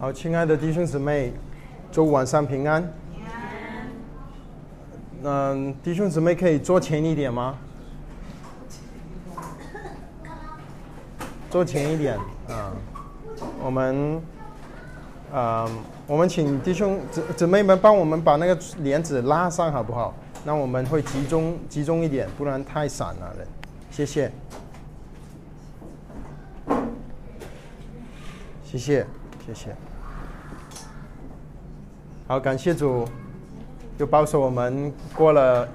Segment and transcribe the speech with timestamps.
[0.00, 1.30] 好，亲爱的弟兄姊妹，
[1.92, 2.90] 周五晚上平安。
[5.22, 7.58] 嗯，弟兄姊妹可以坐前一点吗？
[11.50, 12.16] 坐前一点，
[12.48, 12.72] 啊，
[13.62, 14.22] 我们，
[15.34, 15.68] 啊，
[16.06, 20.14] 我们请弟兄姊姊妹们帮我们把那个帘子拉上，好不好？
[20.46, 23.46] 那我们会集中集中一点，不然太散了人。
[23.90, 24.32] 谢谢，
[28.64, 29.06] 谢谢，
[29.46, 29.76] 谢谢。
[32.30, 33.04] 好，感谢主，
[33.98, 35.66] 就保守我们过了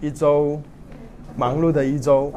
[0.00, 0.60] 一周
[1.36, 2.32] 忙碌的一周，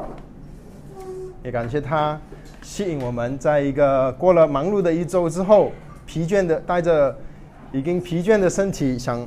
[1.42, 2.16] 也感谢他
[2.62, 5.72] 吸引我们，在一个过了忙碌的一周之后，
[6.06, 7.18] 疲倦的带着
[7.72, 9.26] 已经疲倦的身体，想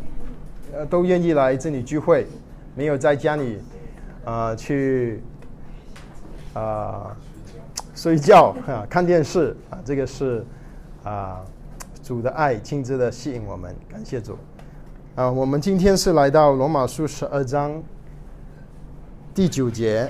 [0.74, 2.26] 呃都愿意来这里聚会，
[2.74, 3.60] 没有在家里
[4.24, 5.22] 啊去
[6.54, 7.14] 啊
[7.94, 10.42] 睡觉啊看电视啊，这个是
[11.04, 11.44] 啊。
[12.08, 14.38] 主的爱亲自的吸引我们，感谢主。
[15.16, 17.84] 啊，我们今天是来到罗马书十二章
[19.36, 20.10] 第九节，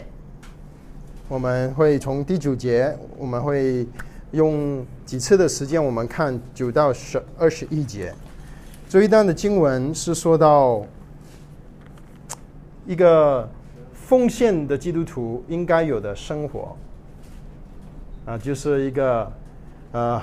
[1.27, 3.87] 我们会从第九节，我们会
[4.29, 8.13] 用几次的时间，我们看九到十二十一节。
[8.87, 10.85] 这一段的经文是说到
[12.85, 13.49] 一个
[13.91, 16.77] 奉献的基督徒应该有的生活，
[18.27, 19.31] 啊，就是一个
[19.93, 20.21] 呃。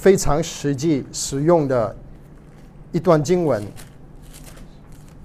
[0.00, 1.94] 非常实际实用的
[2.90, 3.62] 一段经文。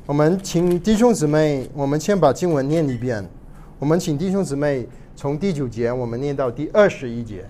[0.05, 3.25] 我们请弟兄姊妹，我们先把经文念一遍。
[3.79, 7.45] 我们请弟兄姊妹从第九节我们念到第二十一节。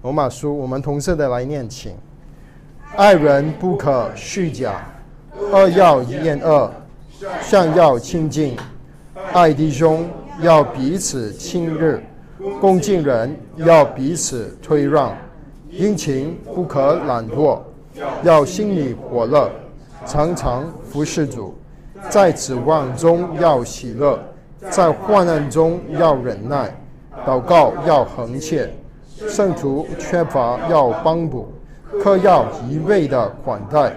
[0.00, 1.94] 罗马书，我们同色的来念，请：
[2.96, 4.90] 爱人不可虚假，
[5.38, 6.72] 恶要厌恶，
[7.42, 8.56] 善要亲近，
[9.34, 10.08] 爱弟兄
[10.40, 12.00] 要彼此亲热，
[12.58, 15.14] 恭敬人要彼此推让。
[15.70, 17.60] 殷勤不可懒惰，
[18.24, 19.48] 要心里火热，
[20.04, 21.54] 常常服侍主，
[22.08, 24.18] 在指望中要喜乐，
[24.68, 26.76] 在患难中要忍耐，
[27.24, 28.68] 祷告要恒切，
[29.28, 31.46] 圣徒缺乏要帮补，
[32.02, 33.94] 客要一味的款待，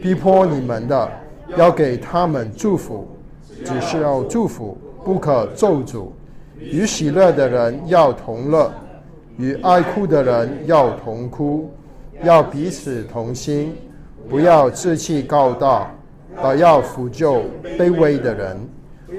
[0.00, 1.10] 逼迫你们的
[1.56, 3.08] 要给他们祝福，
[3.64, 6.06] 只是要祝福，不可咒诅，
[6.60, 8.72] 与喜乐的人要同乐。
[9.38, 11.70] 与爱哭的人要同哭，
[12.22, 13.72] 要彼此同心，
[14.28, 15.94] 不要志气高大，
[16.42, 17.44] 而要抚救
[17.78, 18.56] 卑微的人；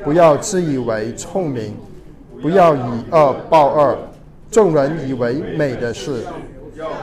[0.04, 1.74] 不要自以为聪明，
[2.42, 3.98] 不要以恶报恶。
[4.52, 6.24] 众人以为美的事，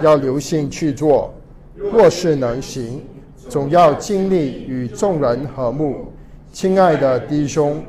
[0.03, 1.31] 要留心去做；
[1.75, 3.01] 若是能行，
[3.49, 6.13] 总要尽力与众人和睦。
[6.53, 7.81] 亲爱的弟兄，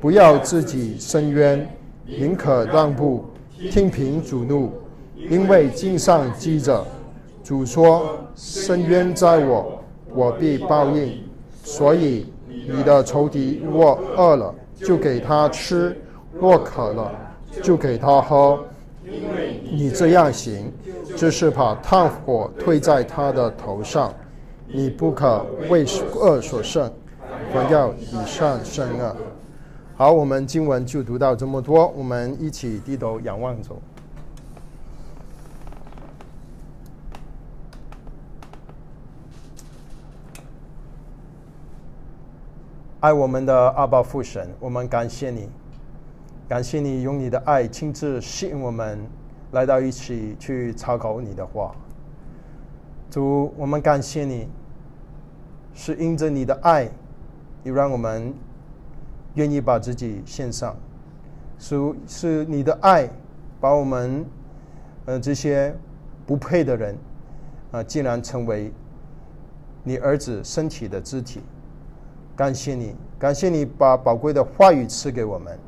[0.00, 1.66] 不要自己伸冤，
[2.04, 3.24] 宁可让步。
[3.70, 4.70] 听凭主怒，
[5.16, 6.84] 因为经上记着，
[7.42, 9.80] 主说：“深渊在我，
[10.14, 11.22] 我必报应。”
[11.64, 15.92] 所以你的仇敌若饿了，就给他吃；
[16.38, 17.10] 若渴了，
[17.62, 18.62] 就给他喝。
[19.02, 20.70] 你这样行，
[21.16, 24.12] 就是把炭火推在他的头上。
[24.68, 25.84] 你不可为
[26.14, 26.92] 恶所胜，
[27.52, 29.16] 反要以善胜恶。
[29.98, 33.80] 好，我们经文就读到这么多，我们一起低头仰望走。
[43.00, 45.48] 爱我们的阿爸父神，我们感谢你，
[46.46, 48.98] 感谢你用你的爱亲自吸引我们
[49.52, 51.74] 来到一起去查考你的话。
[53.08, 54.46] 主，我们感谢你，
[55.72, 56.86] 是因着你的爱，
[57.62, 58.34] 你让我们。
[59.36, 60.74] 愿意把自己献上，
[61.58, 63.08] 是是你的爱，
[63.60, 64.24] 把我们，
[65.04, 65.74] 呃这些
[66.26, 66.96] 不配的人，
[67.70, 68.72] 啊，竟然成为
[69.84, 71.40] 你儿子身体的肢体。
[72.34, 75.58] 感谢你，感谢你把宝贵的话语赐给我们，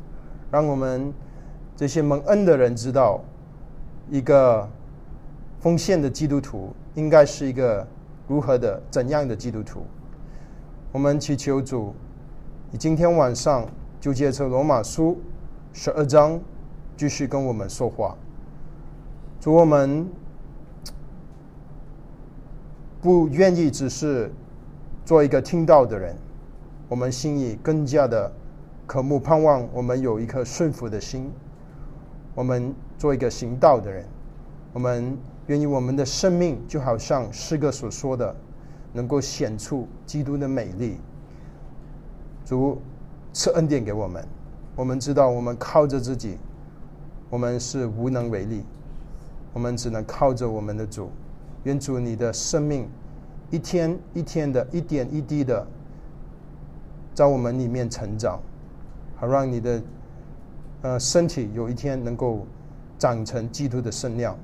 [0.51, 1.13] 让我们
[1.77, 3.21] 这些蒙恩的人知道，
[4.11, 4.67] 一个
[5.61, 7.87] 奉献的基督徒应该是一个
[8.27, 9.83] 如何的怎样的基督徒。
[10.91, 11.95] 我们祈求主。
[12.71, 13.67] 你今天晚上
[13.99, 15.19] 就借着罗马书
[15.73, 16.39] 十二章
[16.99, 18.15] 继续跟我们说话，
[19.41, 20.07] 主我们
[23.01, 24.31] 不愿意只是
[25.03, 26.15] 做一个听到的人，
[26.91, 28.31] 我们心里更加的
[28.87, 31.33] 渴慕盼望，我们有一颗顺服的心，
[32.35, 34.05] 我们做一个行道的人，
[34.75, 35.17] 我们
[35.47, 38.37] 愿意我们的生命就好像诗歌所说的，
[38.93, 40.99] 能够显出基督的美丽。
[42.49, 42.81] 主
[43.35, 44.27] 赐恩典给我们，
[44.75, 46.39] 我们知道我们靠着自己，
[47.29, 48.65] 我们是无能为力，
[49.53, 51.11] 我们只能靠着我们的主，
[51.65, 52.89] 愿主你的生命
[53.51, 55.67] 一天一天的一点一滴的
[57.15, 58.41] 在我们里面成长，
[59.17, 59.83] 好让你的
[60.81, 62.47] 呃身体有一天能够
[62.99, 64.35] 长成基督的身量，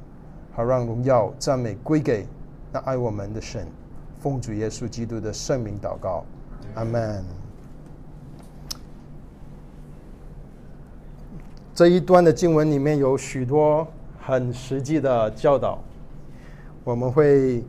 [0.52, 2.26] 好让荣耀赞美归给
[2.70, 3.66] 那爱我们的神。
[4.20, 6.22] 奉主耶稣基督的圣名祷告，
[6.74, 7.43] 阿门。
[11.74, 13.84] 这一段的经文里面有许多
[14.20, 15.82] 很实际的教导，
[16.84, 17.64] 我们会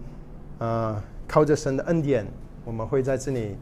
[0.60, 2.24] 呃靠着神的恩典，
[2.64, 3.56] 我们会在这里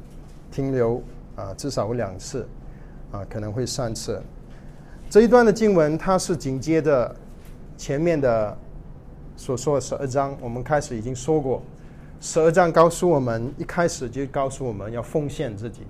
[0.52, 1.02] 停留
[1.38, 2.46] 啊，至少两次
[3.14, 4.22] 啊，可能会三次。
[5.10, 7.16] 这一段的经文它是紧接着
[7.78, 8.58] 前面的
[9.38, 11.64] 所说的十二章，我们开始已经说过。
[12.20, 15.84] 十二章告诉我们，一开始就告诉我们要奉献自己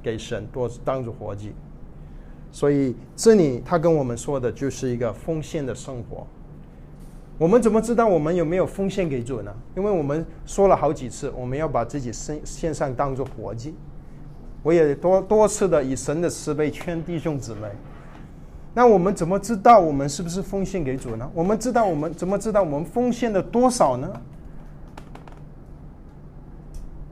[0.00, 1.52] 给神，多当做活祭。
[2.52, 6.26] 所以这里他跟我们说的就是一个奉献的生活。
[7.38, 9.52] 我们怎么知道我们有没有奉献给主呢？
[9.74, 13.74] 因为我们说了好几次，我们要把自己身献上当做活祭。
[14.62, 17.68] 我也多多次的以神的慈悲劝弟兄姊妹。
[18.74, 21.28] 那我们怎么知道我们是不是奉献给主呢？
[21.34, 24.20] 我们知道我们怎么知道我们奉献了多少呢？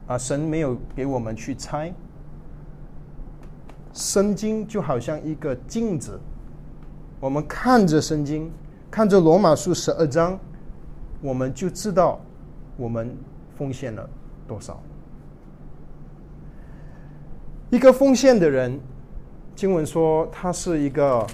[0.07, 1.93] 啊，神没有给我们去猜。
[3.93, 6.19] 圣经就好像一个镜子，
[7.19, 8.51] 我们看着圣经，
[8.89, 10.39] 看着罗马书十二章，
[11.21, 12.19] 我们就知道
[12.77, 13.15] 我们
[13.57, 14.09] 奉献了
[14.47, 14.81] 多少。
[17.69, 18.79] 一个奉献的人，
[19.55, 21.25] 经文说他是一个，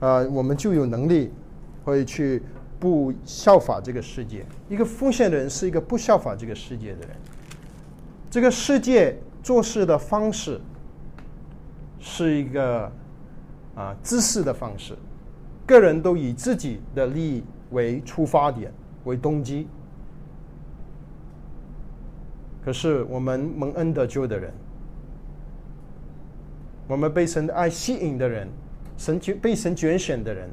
[0.00, 1.32] 呃，我们就有能力
[1.84, 2.42] 会去
[2.78, 4.44] 不效法这个世界。
[4.68, 7.10] 一个奉献的人是一个不效法这个世界的人。
[8.28, 10.60] 这个世界做事的方式
[11.98, 12.90] 是一个
[13.74, 14.96] 啊自私的方式，
[15.66, 18.72] 个人都以自己的利益为出发点
[19.04, 19.66] 为动机。
[22.64, 24.52] 可是我们蒙恩得救的人，
[26.88, 28.48] 我们被神的爱吸引的人，
[28.96, 30.50] 神拣被神拣选的人，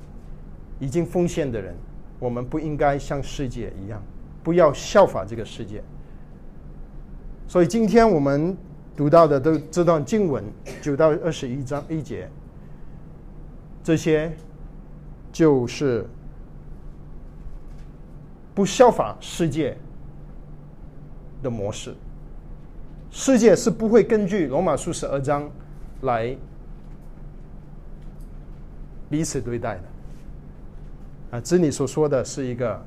[0.79, 1.75] 已经奉献的人，
[2.19, 4.01] 我们不应该像世界一样，
[4.43, 5.83] 不要效法这个世界。
[7.47, 8.55] 所以今天我们
[8.95, 10.43] 读到的都这段经文
[10.81, 12.29] 九到二十一章一节，
[13.83, 14.31] 这些
[15.31, 16.05] 就是
[18.53, 19.75] 不效法世界
[21.41, 21.95] 的模式。
[23.09, 25.49] 世界是不会根据罗马书十二章
[26.01, 26.35] 来
[29.09, 31.37] 彼此对待的。
[31.37, 32.79] 啊，这里所说的是一个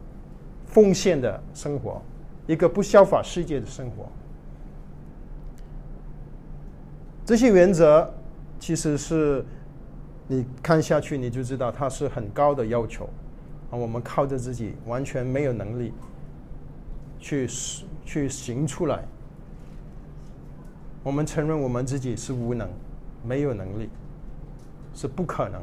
[0.67, 2.01] 奉献的生活，
[2.47, 4.09] 一个不效法世界的生活。
[7.27, 8.09] 这些原则
[8.61, 9.45] 其实是
[10.29, 13.05] 你看下去你就知道，它是很高的要求
[13.69, 13.75] 啊。
[13.77, 15.93] 我们靠着自己完全没有能力
[17.19, 17.49] 去
[18.05, 19.03] 去行出来。
[21.03, 22.69] 我们承认我们自己是无能，
[23.25, 23.89] 没有能力，
[24.95, 25.61] 是不可能。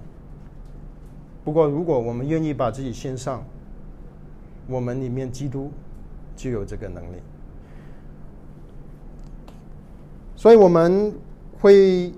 [1.46, 3.42] 不过，如果我们愿意把自己献上，
[4.68, 5.72] 我们里面基督
[6.36, 7.16] 就有这个能力。
[10.36, 11.14] 所以，我们。
[11.64, 12.12] 会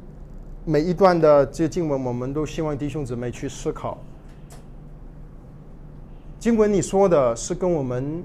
[0.65, 3.95] 每一段的这经文，我们都希望弟兄姊妹去思考。
[6.39, 8.23] 经文你说的是跟我们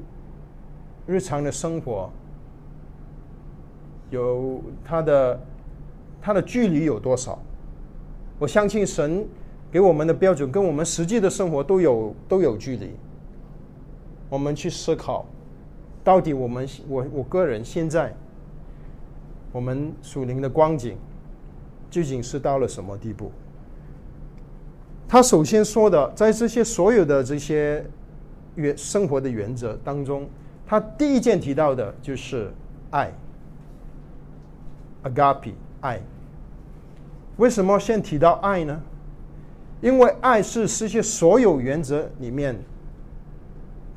[1.07, 2.11] 日常的生活
[4.09, 5.41] 有它的
[6.23, 7.39] 它的距离有多少？
[8.39, 9.29] 我相信神
[9.71, 12.97] 给我们的标准跟我们实际的生活都有都有距离。
[14.31, 15.27] 我们去思考，
[16.03, 18.11] 到底我们我我个人现在
[19.53, 20.97] 我们属灵的光景。
[21.91, 23.33] 究竟是到了什么地步？
[25.09, 27.85] 他首先说的，在这些所有的这些
[28.55, 30.29] 原生活的原则当中，
[30.65, 32.53] 他第一件提到的就是
[32.91, 33.13] 爱
[35.03, 36.01] ，agape 爱。
[37.39, 38.81] 为什么先提到爱呢？
[39.81, 42.57] 因为爱是这些所有原则里面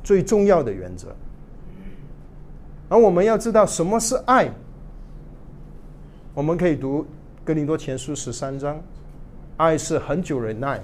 [0.02, 1.14] 最重要的原则。
[2.88, 4.50] 而我们要知道什么是爱，
[6.34, 7.06] 我们可以读。
[7.44, 8.80] 哥林多前书十三章，
[9.58, 10.80] 爱是很久忍耐，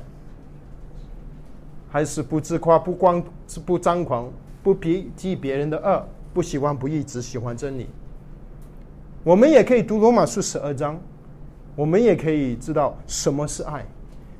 [1.89, 4.31] 还是不自夸、不光是、不张狂、
[4.63, 7.87] 不批记别人的恶、不喜欢不义，只喜欢真理。
[9.25, 11.01] 我们也可以读罗马书十二章，
[11.75, 13.83] 我们也可以知道什么是爱。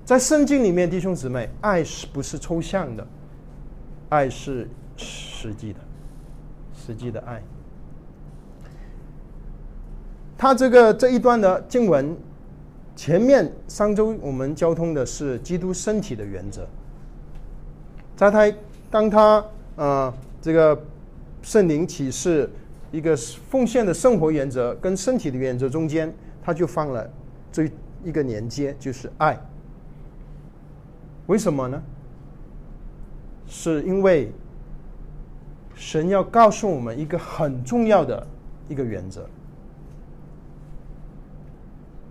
[0.05, 3.07] 在圣经里面，弟兄姊妹，爱是不是抽象的？
[4.11, 5.81] 爱是实际的，
[6.75, 7.43] 实际的爱。
[10.41, 12.17] 他这个这一段的经文，
[12.97, 16.67] 前面上周我们交通的是基督身体的原则，
[18.17, 18.51] 在他
[18.91, 19.45] 当他
[19.77, 20.83] 呃这个
[21.43, 22.49] 圣灵启示
[22.91, 26.11] 一个奉献的生活原则跟身体的原则中间，
[26.43, 27.07] 他就放了
[27.53, 27.71] 这
[28.03, 29.39] 一个连接，就是爱。
[31.27, 31.83] 为什么呢？
[33.47, 34.33] 是因为
[35.75, 38.27] 神要告诉我们一个很重要的
[38.71, 39.29] 一个原则，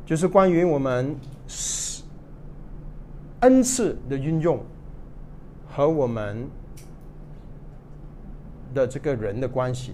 [0.09, 1.15] 就是关于我们
[3.41, 4.59] 恩赐的运用
[5.69, 6.49] 和我们
[8.73, 9.93] 的这个人的关系。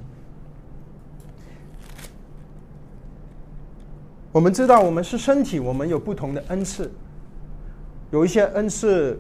[4.31, 6.89] 我们知道，我们是身体，我们有不同的恩赐，
[8.09, 9.19] 有一些恩赐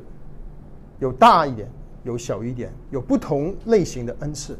[0.99, 1.69] 有大一点。
[2.05, 4.57] 有小一点，有不同类型的恩赐。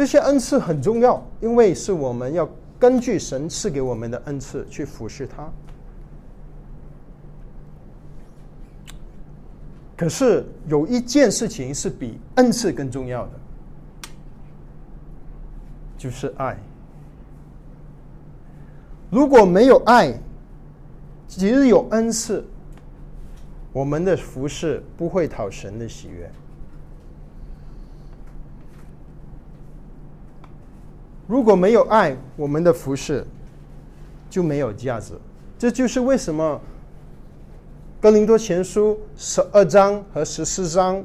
[0.00, 5.46] 这些恩赐很重要，因为是我们要根据神赐给我们的恩赐去服侍他。
[9.98, 13.32] 可是有一件事情是比恩赐更重要的，
[15.98, 16.56] 就是爱。
[19.10, 20.18] 如果没有爱，
[21.28, 22.42] 即使有恩赐。
[23.70, 26.32] 我们的服饰不会讨神的喜悦。
[31.30, 33.24] 如果没有爱，我们的服饰
[34.28, 35.14] 就没有价值。
[35.56, 36.60] 这就是为什么
[38.02, 41.04] 《哥林多前书》十二章和十四章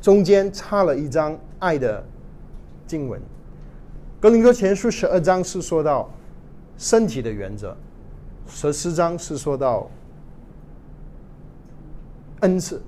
[0.00, 2.04] 中间差了一章爱的
[2.86, 3.20] 经文。
[4.20, 6.08] 《哥林多前书》十二章是说到
[6.78, 7.76] 身体的原则，
[8.46, 9.90] 十四章是说到。
[12.40, 12.80] 恩赐，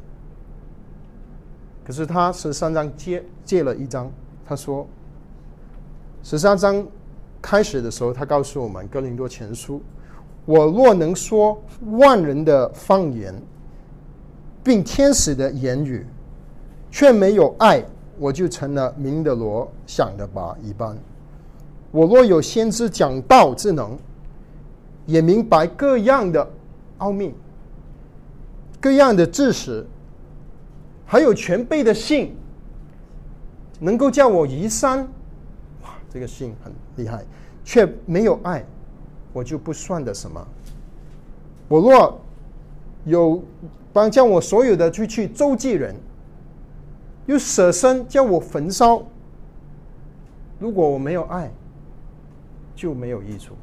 [1.83, 4.13] 可是他十三章借借了一章，
[4.47, 4.87] 他说
[6.31, 6.87] 十三章
[7.41, 9.77] 开始的时候，他告诉我们《哥林多前书》，
[10.45, 11.59] 我若能说
[11.93, 13.35] 万人的方言，
[14.63, 16.07] 并天使的言语，
[16.91, 17.83] 却没有爱，
[18.19, 20.95] 我就成了明的罗想的吧一般。
[21.93, 23.97] 我若有先知讲道之能，
[25.07, 26.47] 也明白各样的
[26.99, 27.35] 奥秘。
[28.79, 29.83] 各样的知识，
[31.07, 32.37] 还有全备的信，
[33.81, 35.09] 能够叫我移山，
[36.11, 37.25] 这个信很厉害，
[37.65, 38.65] 却没有爱，
[39.33, 40.47] 我就不算的什么。
[41.69, 42.21] 我若
[43.05, 43.43] 有
[43.93, 45.95] 帮将我所有的去去周济人，
[47.27, 49.03] 又舍身叫我焚烧，
[50.59, 51.51] 如果我没有爱，
[52.75, 53.55] 就没有益处。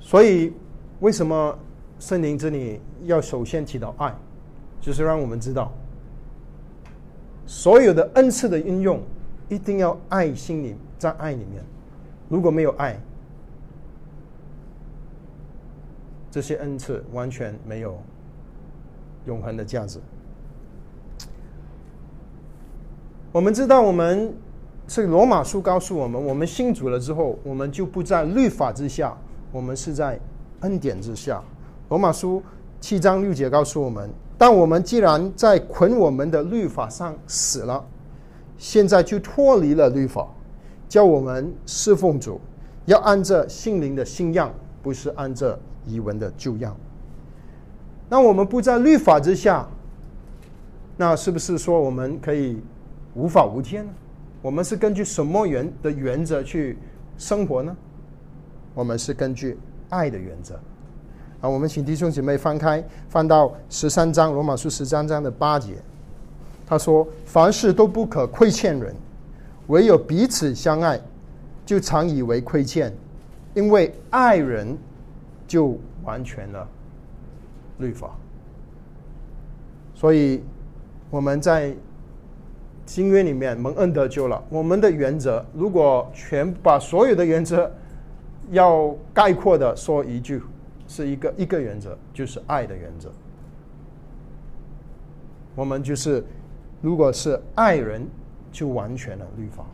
[0.00, 0.52] 所以。
[1.00, 1.56] 为什么
[2.00, 4.12] 圣灵这里要首先提到爱？
[4.80, 5.72] 就是让我们知道，
[7.48, 9.02] 所有的恩赐的运用
[9.48, 11.64] 一定要爱心里在爱里面。
[12.28, 13.00] 如果没有爱，
[16.30, 17.98] 这些恩赐完全没有
[19.26, 19.98] 永恒的价值。
[23.32, 24.34] 我们知道，我们
[24.86, 29.16] 是罗马书告诉我们，我们信主了之后，我们就不在律法之下，
[29.50, 30.20] 我们是在。
[30.62, 31.40] 恩典之下，
[31.88, 32.42] 罗马书
[32.80, 37.84] 七章六节告诉我们：但我们既然在捆我们的律法上死了，
[38.56, 40.28] 现在就脱离了律法，
[40.88, 42.40] 叫我们侍奉主，
[42.86, 46.76] 要按着心灵的新样，不是按着遗文的旧样。
[48.08, 49.68] 那我们不在律法之下，
[50.96, 52.62] 那是不是说我们可以
[53.14, 53.92] 无法无天呢？
[54.40, 56.78] 我们是根据什么原的原则去
[57.16, 57.76] 生活呢？
[58.74, 59.58] 我们是根据。
[59.90, 60.60] 爱的原则
[61.40, 65.74] 啊，我们请弟兄姐妹翻开，翻到十三章罗马书十三章的八节。
[66.66, 68.94] 他说：“凡事都不可亏欠人，
[69.68, 71.00] 唯有彼此相爱，
[71.64, 72.92] 就常以为亏欠，
[73.54, 74.76] 因为爱人
[75.46, 76.66] 就完全了
[77.78, 78.10] 律法。”
[79.94, 80.42] 所以
[81.10, 81.74] 我们在
[82.84, 84.42] 新约里面蒙恩得救了。
[84.50, 87.70] 我们的原则，如果全把所有的原则。
[88.50, 90.40] 要概括的说一句，
[90.88, 93.12] 是一个一个原则，就是爱的原则。
[95.54, 96.24] 我们就是，
[96.80, 98.04] 如果是爱人，
[98.50, 99.64] 就完全了律法。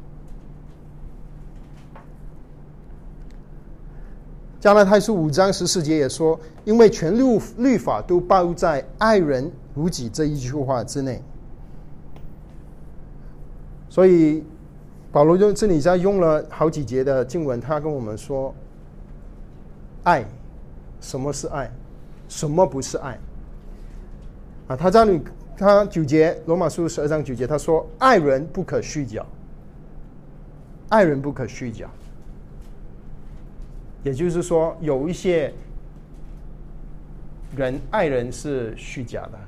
[4.61, 11.23] 加拉太书五章十四节也说，因为全律律法都包在“爱人如己”这一句话之内，
[13.89, 14.43] 所以
[15.13, 18.55] 保罗就这里在用了好几节的经文，他跟我们说。
[20.05, 20.23] 爱，
[21.05, 21.71] 什么是爱，
[22.31, 23.19] 什么不是爱。
[24.69, 25.21] 啊，他这里
[25.55, 29.23] 他九节罗马书十二章九节他说：“爱人不可虚假，
[30.89, 31.91] 爱人不可虚假。”
[34.03, 35.53] 也就是说，有一些
[37.55, 39.39] 人爱人是虚假的。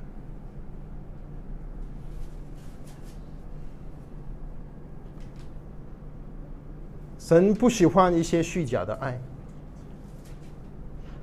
[7.19, 9.19] 神不喜欢一些虚假的爱。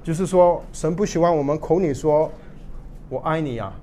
[0.04, 2.30] 就是说，神不喜欢我们口里说
[3.10, 3.74] “我爱你啊，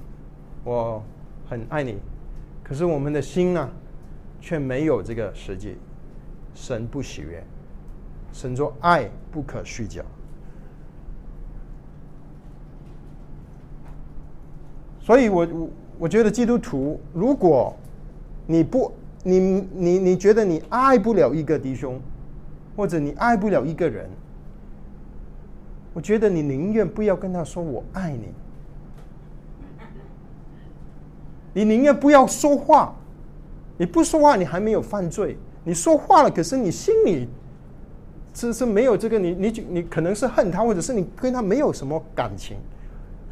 [0.64, 1.02] 我
[1.48, 1.96] 很爱你”，
[2.62, 3.68] 可是我们的心呢，
[4.40, 5.76] 却没有这个实际。
[6.52, 7.42] 神不喜悦，
[8.32, 10.02] 神说爱不可虚假。
[15.00, 15.68] 所以我我
[16.00, 17.74] 我觉得基督徒，如果
[18.46, 19.38] 你不你
[19.72, 21.98] 你你觉得你爱不了一个弟兄，
[22.76, 24.10] 或者你爱不了一个人，
[25.92, 28.28] 我觉得你宁愿不要跟他说我爱你，
[31.52, 32.94] 你宁愿不要说话，
[33.76, 37.28] 你不说话你还没有犯罪，你说话了，可是你心里
[38.32, 42.56] 是是没有这个，你你你可能是恨他，或者是你跟他没有什么感情。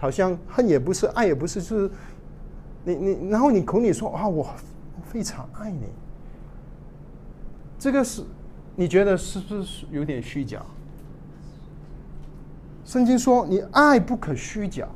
[0.00, 1.90] 好像恨也不是，爱也不是，就是
[2.84, 4.48] 你你，然后你口里说啊，我
[5.04, 5.86] 非常爱你，
[7.78, 8.22] 这个是
[8.76, 10.62] 你觉得是不是有点虚假？
[12.88, 14.88] 圣经说你爱不可虚假，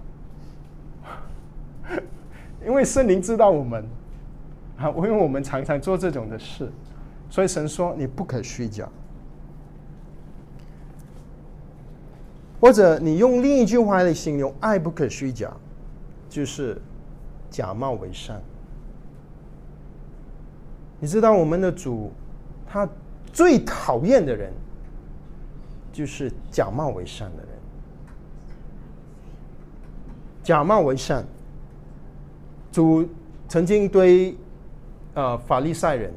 [2.64, 3.84] 因为圣灵知道我们
[4.78, 6.72] 啊， 因为我们常常做这种的事，
[7.28, 8.88] 所以神说你不可虚假。
[12.62, 15.52] 或者你用另一句话来形容“爱不可虚假”，
[16.30, 16.80] 就是
[17.50, 18.40] 假冒为善。
[20.98, 22.10] 你知道我们的主，
[22.66, 22.88] 他
[23.34, 24.50] 最讨厌的人
[25.92, 27.51] 就是假冒为善的人。
[30.42, 31.24] 假冒为善，
[32.70, 33.08] 主
[33.48, 34.36] 曾经对
[35.14, 36.12] 呃法利赛人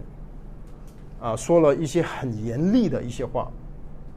[1.21, 3.49] 啊说了一些很严厉的一些话。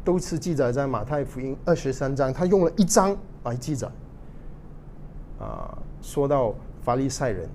[0.05, 3.87] 都是记载在马太福音二十三章，他用了一章来记载。
[5.39, 7.47] 啊，说到法利赛人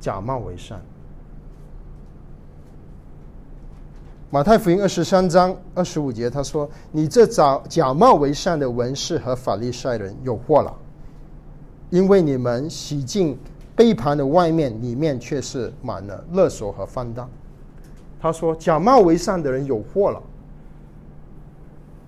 [0.00, 0.80] 假冒为善。
[4.30, 10.76] 马太福音二十三章二十五节，他说：“你这假假冒为善的文士和法利赛人有祸了，
[11.90, 13.38] 因为你们洗净
[13.74, 17.28] 杯盘的外面，里面却是满了勒索和放荡。”
[18.20, 20.22] 他说：“假冒为善的人有祸了。”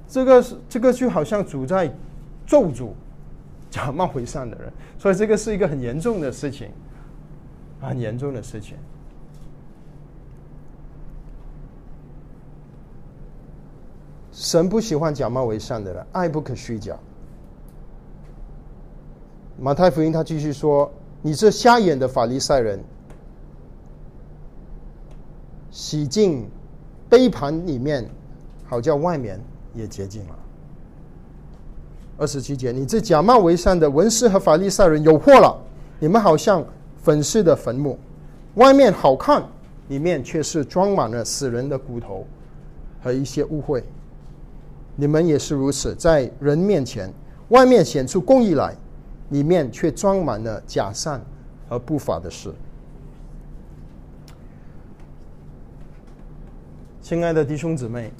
[0.08, 1.88] 这个是这个就好像主在
[2.44, 2.88] 咒诅
[3.70, 6.68] 假冒为善的人，所以这个是一个很严重的事情，
[7.80, 8.76] 很严重的事情。
[14.32, 16.96] 神不喜欢假冒为善的人，爱不可虚假。
[19.60, 22.82] 马太福音他继续说：“你这瞎眼的法利赛人，
[25.70, 26.48] 洗净
[27.10, 28.08] 杯盘里面，
[28.66, 29.40] 好叫外面。”
[29.72, 30.34] 也洁净了。
[32.18, 35.56] 二十七节，你这假冒为善的文士和法利赛人有祸了！
[36.00, 36.64] 你们好像
[37.00, 37.96] 粉饰的坟墓，
[38.56, 39.44] 外面好看，
[39.86, 42.26] 里面却是装满了死人的骨头
[43.00, 43.80] 和一些污秽。
[44.96, 47.14] 你们也是如此，在人面前，
[47.50, 48.74] 外面显出公义来，
[49.30, 51.20] 里面却装满了假善
[51.68, 52.52] 和不法的事。
[57.00, 58.12] 亲爱的弟兄姊妹。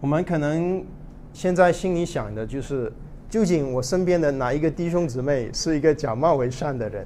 [0.00, 0.84] 我们可能
[1.32, 2.92] 现在心里想的就是，
[3.28, 7.04] 究竟我身边的哪一个弟兄姊妹是一个假冒为善的人？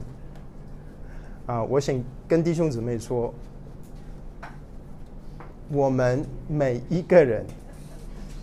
[1.46, 1.98] 啊，我想
[2.28, 3.32] 跟弟兄姊妹说，
[5.70, 7.46] 我们每一个人，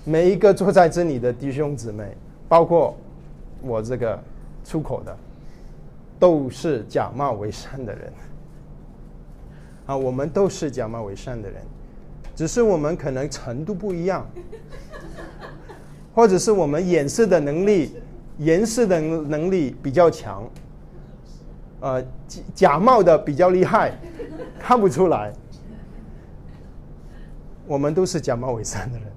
[0.03, 2.97] 每一个坐在这里的弟兄姊妹，包括
[3.61, 4.19] 我这个
[4.69, 5.17] 出口的，
[6.19, 8.13] 都是假冒为善的人。
[9.87, 11.59] 啊，我们都是假冒为善的人。
[12.35, 14.23] 只是我们可能程度不一样，
[16.13, 17.95] 或者是我们掩饰的能力、
[18.37, 20.47] 掩饰的能力比较强，
[21.79, 23.97] 呃，假假冒的比较厉害，
[24.59, 25.33] 看不出来。
[27.65, 29.07] 我们都是假冒伪善的人，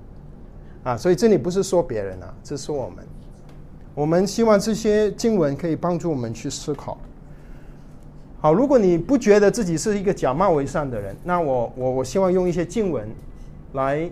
[0.85, 3.05] 啊，所以这里不是说别人啊，是说我们。
[3.95, 6.97] 我们希望这些经文可以帮助我们去思考。
[8.41, 13.09] 好，如果你不觉得自己是一个假冒为善的人，那我我我希望用一些经文，
[13.75, 14.11] 来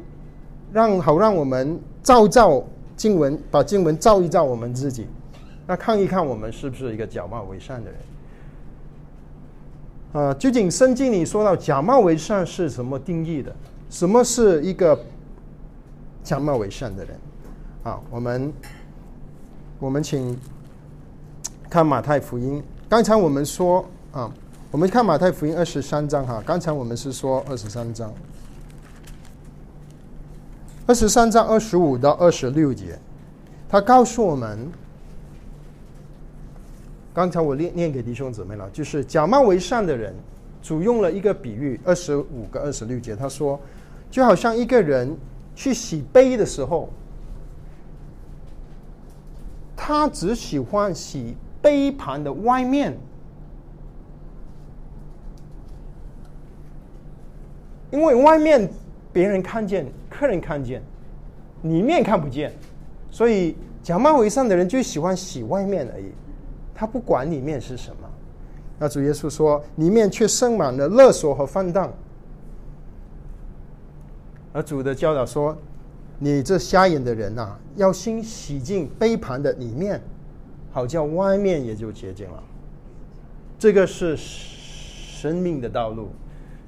[0.73, 2.63] 让好让我们照照
[2.97, 5.07] 经文，把经文照一照我们自己，
[5.67, 8.01] 那看一看我们是不是一个假冒为善的人。
[10.13, 13.55] 啊，究竟圣经里说到假冒为善是什么定义的？
[13.89, 14.99] 什么是一个
[16.23, 17.17] 假冒为善的人？
[17.83, 18.53] 啊，我们
[19.81, 20.39] 我们请
[21.69, 22.63] 看马太福音。
[22.89, 23.85] 刚才我们说。
[24.13, 24.29] 啊，
[24.73, 28.13] 我们看马太福音二十三章哈，刚才我们是说二十三章，
[30.85, 32.99] 二十三章二十五到二十六节，
[33.69, 34.69] 他告诉我们，
[37.15, 40.13] 刚才我念念给弟兄姊妹了，就是假冒为善的人，
[40.61, 43.61] 主用了一个比喻，二十五个二十六节，他说，
[44.11, 45.17] 就好像一个人
[45.55, 46.89] 去洗杯的时候，
[49.83, 52.95] 他只喜欢洗杯盘的外面，
[57.91, 58.71] 因为外面
[59.11, 60.83] 别人看见，客人看见，
[61.63, 62.53] 里面看不见，
[63.11, 66.13] 所以假冒伪善的人就喜欢洗外面而已，
[66.75, 68.09] 他不管里面是什么。
[68.79, 71.91] 那主耶稣说，里面却盛满了勒索和放荡。
[74.53, 75.57] 而主的教导说
[76.23, 80.01] ：“你这瞎眼的人呐，要先洗净杯盘的里面，
[80.71, 82.43] 好叫外面也就洁净了。”
[83.59, 86.11] 这个是生命的道路，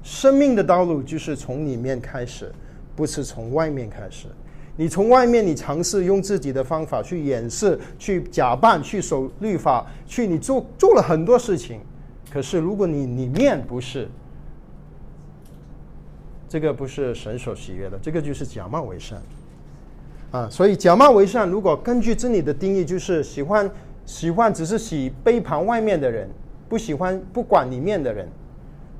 [0.02, 2.50] 生命的道路就是从里面开始，
[2.96, 4.26] 不是从外面开始。
[4.74, 11.78] 你从外面，你尝试用自己的方法去掩饰、去假扮、去守律法、去你做做了很多事情。
[12.32, 14.08] 可是，如果你里面不是，
[16.48, 19.20] 这个不是神所喜悦的，这个就是假冒为善
[20.32, 20.48] 啊。
[20.50, 23.70] 所以，假冒为善，如果根据真理的定义，就是喜欢
[24.04, 26.28] 喜欢只是洗杯盘外面的人，
[26.68, 28.26] 不喜欢不管里面的人，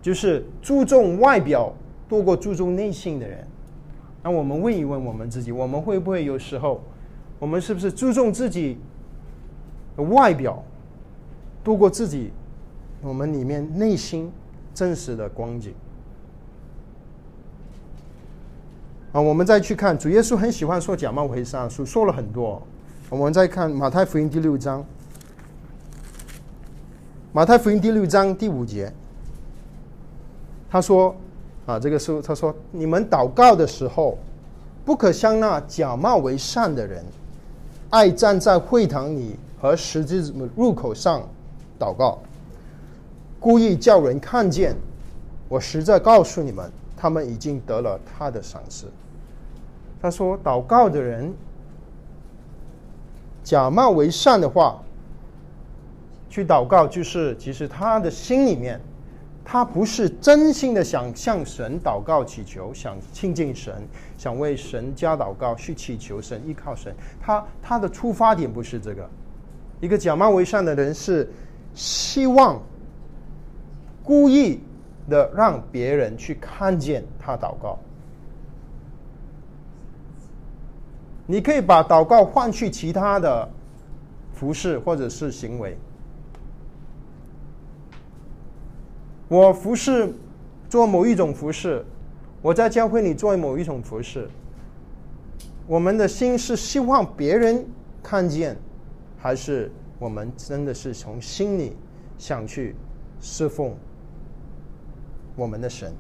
[0.01, 1.75] 就是注重外表
[2.09, 3.45] 多过注重内心的人。
[4.23, 6.81] 那我们问一问我们自己，我们会不会有时候，
[7.40, 8.79] 我们是不是注重自己
[9.97, 10.62] 的外表
[11.64, 12.31] 多过自己？
[13.05, 14.31] 我们里面内心
[14.73, 15.75] 真实的光景
[19.12, 22.61] 啊，我们再去看主耶稣很喜欢说假冒为善，说说了很多。
[23.11, 24.83] 我们再看马太福音第六章，
[27.31, 28.90] 马太福音第六章第五节，
[30.70, 31.14] 他说
[31.66, 34.16] 啊，这个是他说，你们祷告的时候，
[34.83, 37.05] 不可像那假冒为善的人，
[37.90, 41.20] 爱站在会堂里和十字入口上
[41.79, 42.18] 祷告。
[43.38, 44.75] 故意叫人看见，
[45.51, 46.72] 我实在告诉你们，
[47.03, 48.87] 他们已经得了他的赏赐。
[50.01, 51.35] 他说：“祷告的人
[53.43, 54.81] 假冒为善的话，
[56.31, 58.81] 去祷告，就是其实他的心里面，
[59.45, 63.75] 他不是真心的想向神祷告祈求，想亲近神，
[64.17, 66.95] 想为神家祷告去祈求神，依靠神。
[67.21, 69.11] 他他的出发点不是这个。
[69.81, 71.29] 一个假冒为善的人是
[71.75, 72.62] 希望。”
[74.05, 74.61] 故意
[75.09, 77.79] 的让别人去看见他祷告，
[81.27, 83.49] 你可以把祷告换去其他的
[84.33, 85.77] 服饰或者是行为。
[89.29, 90.12] 我服侍
[90.69, 91.85] 做某一种服饰，
[92.43, 94.29] 我在教会里做某一种服饰，
[95.67, 97.65] 我们的心是希望别人
[98.03, 98.57] 看见，
[99.19, 101.75] 还是我们真的是从心里
[102.19, 102.77] 想去
[103.21, 103.75] 侍奉？
[105.35, 105.92] 我们的神。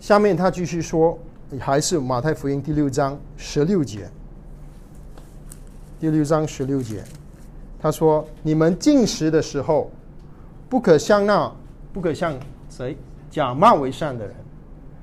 [0.00, 1.18] 下面他继续说，
[1.60, 4.08] 还是马太福音第六章十六节。
[6.00, 7.04] 第六章十六节，
[7.80, 9.88] 他说：“你们进食的时候，
[10.68, 11.52] 不可像那
[11.92, 12.34] 不可像
[12.68, 12.96] 谁
[13.30, 14.34] 假冒为善的人。”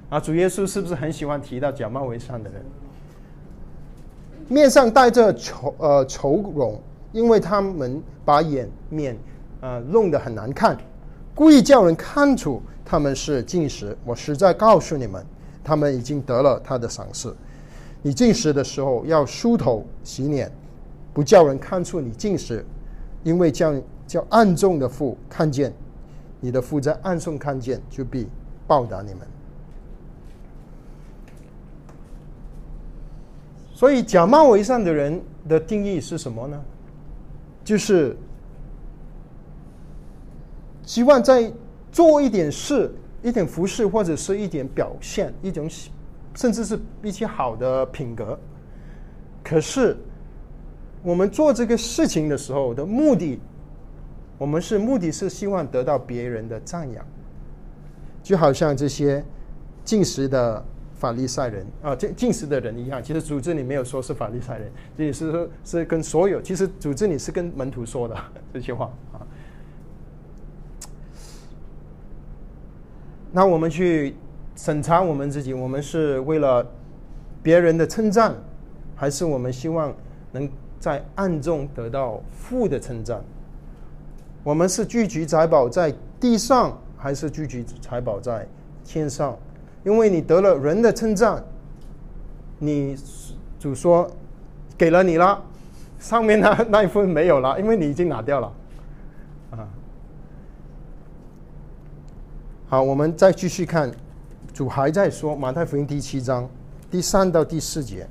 [0.09, 2.65] 啊，主耶稣是不是很喜欢提到假冒为善的人？
[4.49, 9.15] 面上带着愁呃愁容，因为他们把眼面
[9.61, 10.75] 呃弄得很难看。
[11.39, 15.25] 故意叫人看出他们是进食，我实在告诉你们，
[15.63, 17.33] 他们已经得了他的赏赐。
[18.01, 20.51] 你进食的时候要梳头洗脸，
[21.13, 22.65] 不叫人看出你进食，
[23.23, 23.73] 因为叫
[24.05, 25.73] 叫暗中的父看见，
[26.41, 28.27] 你的父在暗中看见，就必
[28.67, 29.21] 报答你们。
[33.73, 36.61] 所以假冒为善的人的定义是什么呢？
[37.63, 38.17] 就是。
[40.89, 41.53] 希望在
[41.91, 45.69] 做一点事、一点服饰，或者是一点表现，一种
[46.33, 48.35] 甚至是一些好的品格。
[49.43, 49.95] 可是，
[51.03, 53.39] 我们做这个事情的时候的目的，
[54.39, 57.05] 我们是目的是希望得到别人的赞扬，
[58.23, 59.23] 就好像这些
[59.85, 62.99] 进食的法利赛人啊，进进食的人一样。
[63.03, 66.41] 其实组织里没有说是法利赛人，这也是说是跟所有。
[66.41, 68.17] 其实组织里是跟门徒说的
[68.51, 69.21] 这些话啊。
[73.31, 74.15] 那我们去
[74.55, 76.65] 审查我们自己，我们是为了
[77.43, 78.33] 别人的称赞，
[78.95, 79.93] 还是我们希望
[80.31, 83.21] 能在暗中得到父的称赞？
[84.43, 88.47] 我们是聚集财宝在地上，还是聚集财宝在
[88.83, 89.37] 天上？
[89.83, 91.43] 因为你得了人的称赞，
[92.57, 92.97] 你
[93.59, 94.09] 主说
[94.77, 95.41] 给了你了，
[95.99, 98.51] 上面那 那一份没有了，因为你已经拿掉了。
[102.71, 103.91] 好，我们再继续看
[104.53, 106.47] 主还在说，马太福音第七章
[106.91, 108.07] 第三到第四节，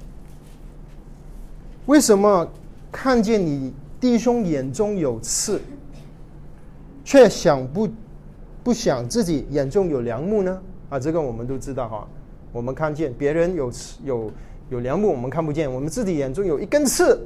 [1.87, 2.45] 为什么
[2.91, 5.61] 看见你弟兄眼中有刺，
[7.05, 7.89] 却想不
[8.65, 10.61] 不想自己眼中有梁木呢？
[10.89, 12.09] 啊，这个我们都知道哈。
[12.51, 14.29] 我们看见别人有刺有
[14.71, 17.25] 有梁木，我们看不见；我们自己眼中有一根刺，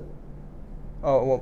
[1.01, 1.41] 哦，我。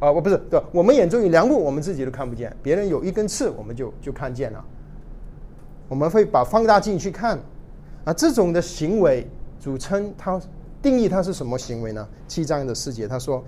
[0.00, 4.64] 啊，我不是对，我们眼中有梁木，我们自己都看不见；别人有一根刺，我们就就看见了。
[5.88, 7.38] 我们会把放大镜去看，
[8.04, 9.28] 啊，这种的行为，
[9.60, 10.40] 主称它
[10.80, 12.08] 定义它是什么行为呢？
[12.26, 13.44] 七章的四节他说：“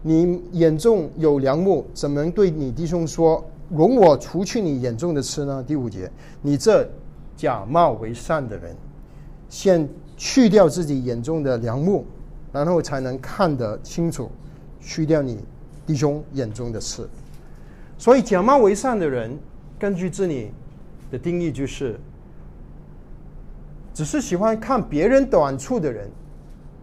[0.00, 6.88] 你眼中有梁木，怎么能对你弟兄说，容我除去你眼中的刺呢？”第五节，你这
[7.36, 8.74] 假冒为善的人，
[9.50, 12.06] 先去掉自己眼中的梁木，
[12.52, 14.30] 然后才能看得清楚，
[14.80, 15.44] 去掉你。
[15.88, 17.08] 弟兄眼中的刺，
[17.96, 19.38] 所以假冒为善的人，
[19.78, 20.52] 根据这里
[21.10, 21.98] 的定义，就是
[23.94, 26.10] 只是喜欢看别人短处的人，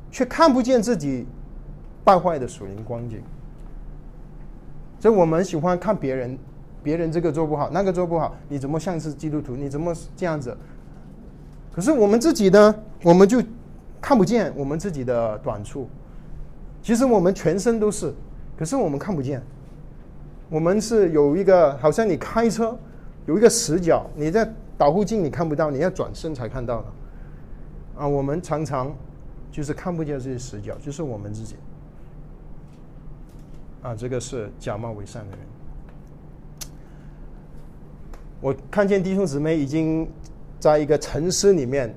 [0.09, 1.27] 却看不见自己
[2.03, 3.21] 败坏的属灵光景。
[4.99, 6.35] 所以我们喜欢看别人，
[6.81, 9.55] 别人这个做不好，那个做不好，你怎么像是基督徒？
[9.55, 10.57] 你怎么这样子？
[11.71, 13.39] 可是我们自己呢，我们就
[14.01, 15.87] 看不见我们自己的短处。
[16.81, 18.11] 其实我们全身都是。
[18.57, 19.43] 可是我们看不见，
[20.49, 22.77] 我们是有一个，好像你开车
[23.25, 26.87] 有一个死角，你在导护镜你看不到，你要转身才看到的。
[27.97, 28.95] 啊，我们常常
[29.51, 31.55] 就是看不见这些死角，就是我们自己。
[33.81, 35.39] 啊，这个是假冒伪善的人。
[38.39, 40.07] 我看见弟兄姊妹已经
[40.59, 41.93] 在一个沉思里面，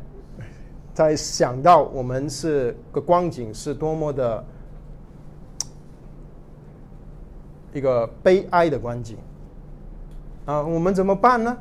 [0.92, 4.44] 在想到我们是个光景是多么的。
[7.72, 9.16] 一个悲哀的光景
[10.46, 11.56] 啊，我们怎么办呢？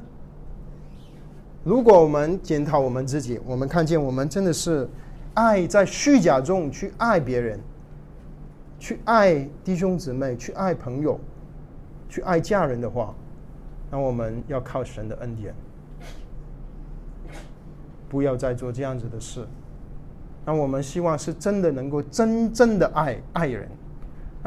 [1.63, 4.87] 如果我们检讨我们自己，我们看见我们真的是
[5.33, 7.59] 爱在虚假中去爱别人，
[8.79, 11.19] 去爱弟兄姊妹，去爱朋友，
[12.07, 13.13] 去爱家人的话，
[13.91, 15.53] 那我们要靠神的恩典，
[18.07, 19.45] 不要再做这样子的事。
[20.45, 23.69] 那我们希望是真的能够真正的爱爱人。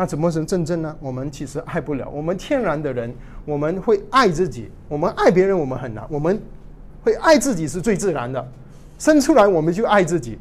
[0.00, 0.96] 那怎么成真正呢？
[0.98, 2.08] 我们其实爱不了。
[2.08, 4.70] 我们天然的人，我们会爱自己。
[4.88, 6.02] 我们爱别人，我们很难。
[6.08, 6.40] 我们
[7.02, 8.48] 会爱自己是最自然的，
[8.98, 10.38] 生出来我们就爱自己。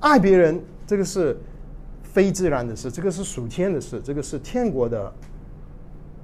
[0.00, 1.38] 爱别人，这个是
[2.02, 5.10] 非自然的事，这个是属天的事，这个是天国的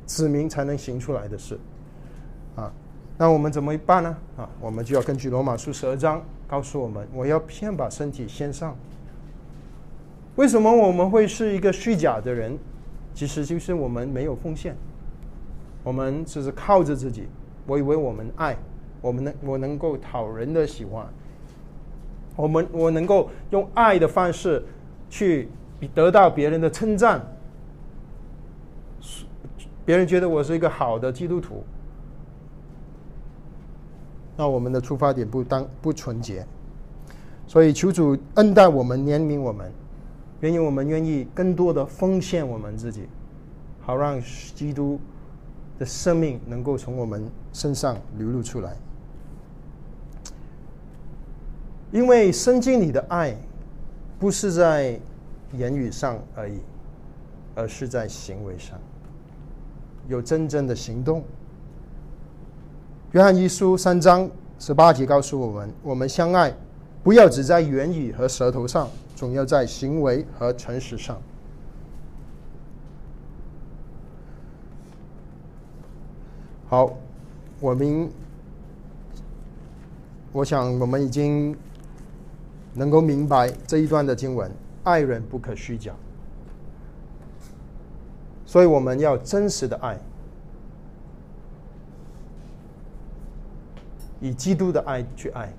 [0.05, 1.59] 子民才能行出来的事。
[2.55, 2.71] 啊，
[3.17, 4.15] 那我们怎么办呢？
[4.37, 8.77] 啊，我们就要根据罗马书十二章告诉我们：我要先把身体先上。
[10.37, 12.57] 为什么我们会是一个虚假的人？
[13.15, 14.77] 其实就是我们没有奉献，
[15.83, 17.27] 我们只是靠着自己。
[17.67, 18.55] 我以为我们爱，
[19.01, 21.07] 我们能我能够讨人的喜欢，
[22.37, 24.63] 我们我能够用爱的方式
[25.09, 25.49] 去
[25.95, 27.27] 得到别人的称赞，
[29.87, 31.65] 别人觉得我是一个好的基督徒，
[34.37, 36.47] 那我们的出发点不当不纯洁，
[37.47, 39.73] 所以求主恩待我们，怜悯我们。
[40.41, 43.09] 愿意我们愿意更多的奉献我们自己，
[43.81, 44.21] 好让
[44.55, 45.01] 基督
[45.79, 48.77] 的生命能够从我们身上流露出来。
[51.91, 53.35] 因为圣经里的爱，
[54.19, 55.01] 不是在
[55.53, 56.59] 言语上而已，
[57.55, 58.79] 而是在行为上，
[60.09, 61.23] 有真正的行动。
[63.13, 66.53] 约翰一书三章十八节告诉我们：我们相爱，
[67.03, 68.87] 不要只在言语和舌头上。
[69.17, 71.21] 总要在行为和诚实上。
[76.69, 76.95] 好，
[77.59, 78.11] 我们，
[80.33, 81.57] 我想我们已经
[82.75, 84.53] 能够明白这一段的经文：
[84.85, 85.95] 爱人不可虚假。
[88.45, 89.99] 所以我们要真实的爱，
[94.21, 95.53] 以基督的爱去爱。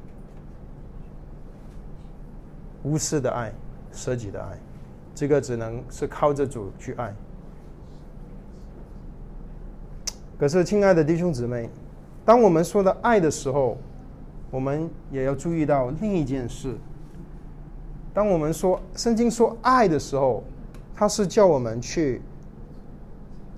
[2.87, 3.51] 无私的爱，
[3.91, 4.57] 舍己的爱，
[5.13, 7.13] 这个只能是靠着主去爱。
[10.39, 11.69] 可是，亲爱的弟兄姊妹，
[12.23, 13.77] 当我们说到爱的时候，
[14.49, 16.73] 我们也要注意到另一件事。
[18.13, 20.43] 当我们说圣经说爱的时候，
[20.95, 22.21] 它是叫我们去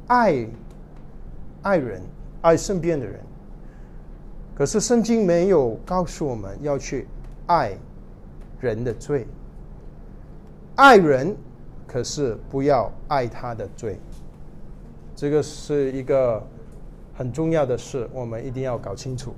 [0.08, 0.48] 爱
[1.62, 2.02] 爱人，
[2.42, 3.20] 爱身边的人。
[4.56, 7.08] 可是，圣经没有告诉我们要去
[7.46, 7.78] 爱。
[8.60, 9.26] 人的罪，
[10.76, 11.36] 爱人，
[11.88, 14.00] 可是不要爱他的罪。
[15.16, 16.42] 这个是一个
[17.14, 19.34] 很重要的事，我们一定要搞清楚。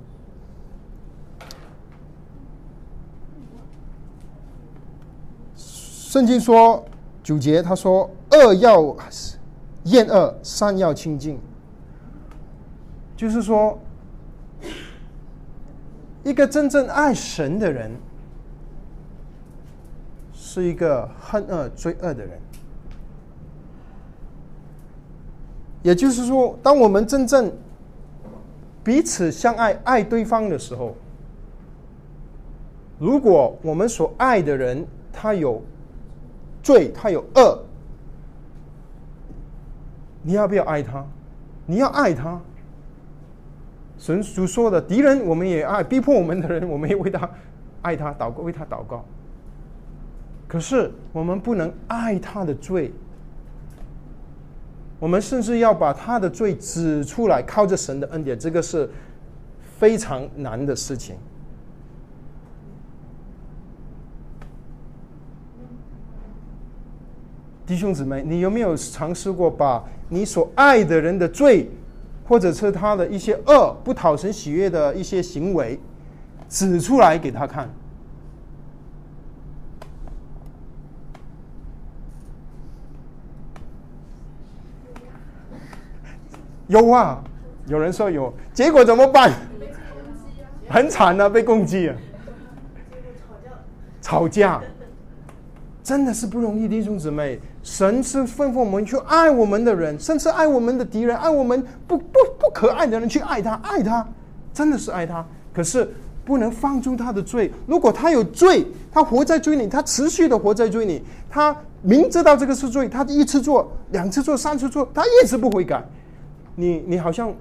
[5.56, 6.84] 圣经说
[7.22, 8.94] 九节，他说：“恶要
[9.84, 11.38] 厌恶，善要亲近。”
[13.16, 13.78] 就是说，
[16.22, 17.90] 一个真正爱神的人，
[20.52, 22.38] 是一个恨恶罪恶的人。
[25.82, 27.50] 也就是说，当我们真正
[28.84, 30.94] 彼此相爱、爱对方的时候，
[32.98, 35.62] 如果我们所爱的人他有
[36.62, 37.64] 罪，他有恶，
[40.22, 41.02] 你要不要爱他？
[41.64, 42.38] 你要爱他。
[43.96, 47.30] 神所说的敌人，我们也爱；逼迫我们的人，我们也为他
[47.80, 49.02] 爱他祷告，为他祷告。
[50.52, 52.92] 可是我们不能爱他的罪，
[55.00, 58.86] 我们甚至要把他的罪指出来，靠着神的恩典，这个是
[59.78, 61.16] 非常难的事情。
[67.64, 71.70] 弟兄姊妹，你有没有尝试过把你所爱的人的罪，
[72.28, 75.80] 或者是他的一些恶、不讨神喜悦的一些行为，
[76.46, 77.70] 指出来给他看？
[86.68, 87.22] 有啊，
[87.66, 89.32] 有人说有，结果怎么办？
[90.68, 91.96] 很惨啊，被攻击啊！
[94.00, 94.60] 吵架，
[95.82, 97.38] 真的是不容易，弟兄姊妹。
[97.62, 104.04] 神是吩咐我们去爱我们的人，甚至爱我们的敌人，爱我们不不不可爱的人，去爱他，爱他，
[104.52, 105.24] 真的是爱他。
[105.52, 105.88] 可是
[106.24, 107.52] 不能放纵他的罪。
[107.66, 115.84] 如果他有罪，他活在罪里，他持续的活在罪里，他明知道这个是罪，他一次做，两次做，三次做，他一直不悔改。
[116.54, 117.34] 你你好像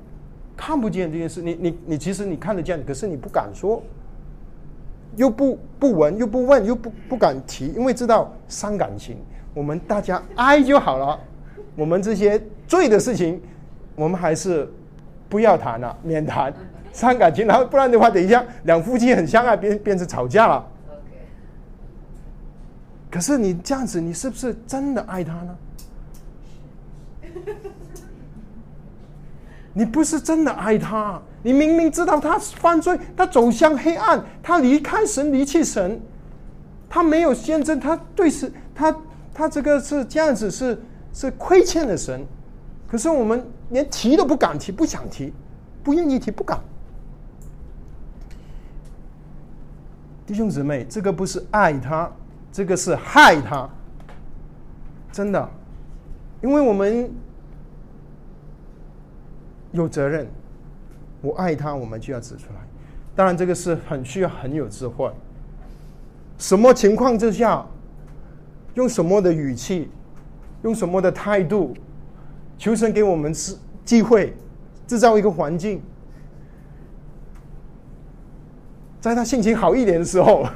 [0.56, 3.82] 看不见这件事，你你你其实你看得见，可是你不敢说，
[5.16, 9.18] 又不不闻，又不问，又不不敢提，因为知道伤感情。
[9.54, 11.20] 我们大家爱就好了，
[11.76, 13.42] 我们这些罪的事情，
[13.96, 14.70] 我们还是
[15.28, 16.54] 不要谈了，免谈，
[16.94, 17.46] 伤感情。
[17.46, 20.66] 然后不然的话，等一下两夫妻很相爱，变变成吵架了。
[23.10, 25.58] 可是你这样子，你是不是真的爱他呢？
[29.74, 36.02] 你不是真的爱他，你明明知道他犯罪，他走向黑暗，他离开神，离弃神，
[36.90, 38.96] 他没有先真，他对神，他。
[39.34, 40.78] 他这个是这样子，是
[41.14, 42.22] 是亏欠了神，
[42.86, 45.34] 可是我们连提都不敢提，不想提，
[45.82, 46.60] 不愿意提，不敢。
[50.28, 52.12] 弟兄姊妹，这个不是爱他，
[52.52, 53.70] 这个是害他，
[55.14, 55.50] 真的，
[56.44, 57.10] 因为我们
[59.72, 60.28] 有责任，
[61.22, 62.60] 我爱他，我们就要指出来。
[63.16, 65.12] 当然，这个是很需要很有智慧，
[66.38, 67.66] 什么情况之下？
[68.76, 69.92] 用什么的语气，
[70.64, 71.74] 用什么的态度，
[72.58, 74.34] 求神给我们是机会，
[74.88, 75.82] 制造一个环境，
[79.02, 80.48] 在他心情好一点的时候，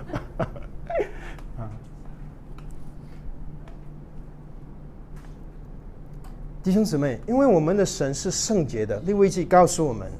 [6.66, 10.12] 弟兄姊妹，因为我们的神是圣洁的，利未记告诉我们，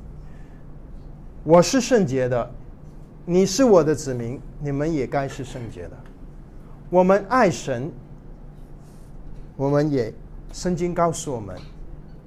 [1.44, 2.52] 我是圣洁的，
[3.26, 5.98] 你是我的子民，你们也该是圣洁的。
[6.92, 7.92] 我们爱神，
[9.58, 10.14] 我们也
[10.54, 11.58] 圣经告诉我们，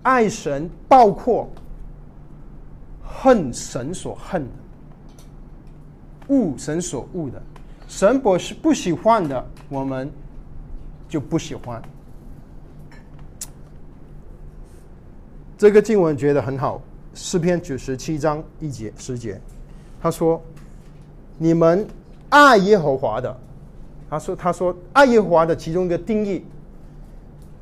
[0.02, 1.48] 爱神包括
[3.00, 7.40] 恨神所恨的，恶神所恶的，
[7.86, 10.10] 神不是不喜欢的，我们
[11.08, 11.80] 就不喜欢。
[15.58, 16.80] 这个经文觉得很好，
[17.14, 19.40] 诗篇九十七章一节十节，
[20.00, 20.40] 他说
[21.36, 21.84] ：“你们
[22.28, 23.36] 爱耶和华的。”
[24.08, 26.44] 他说：“他说爱耶和华的其中一个定义，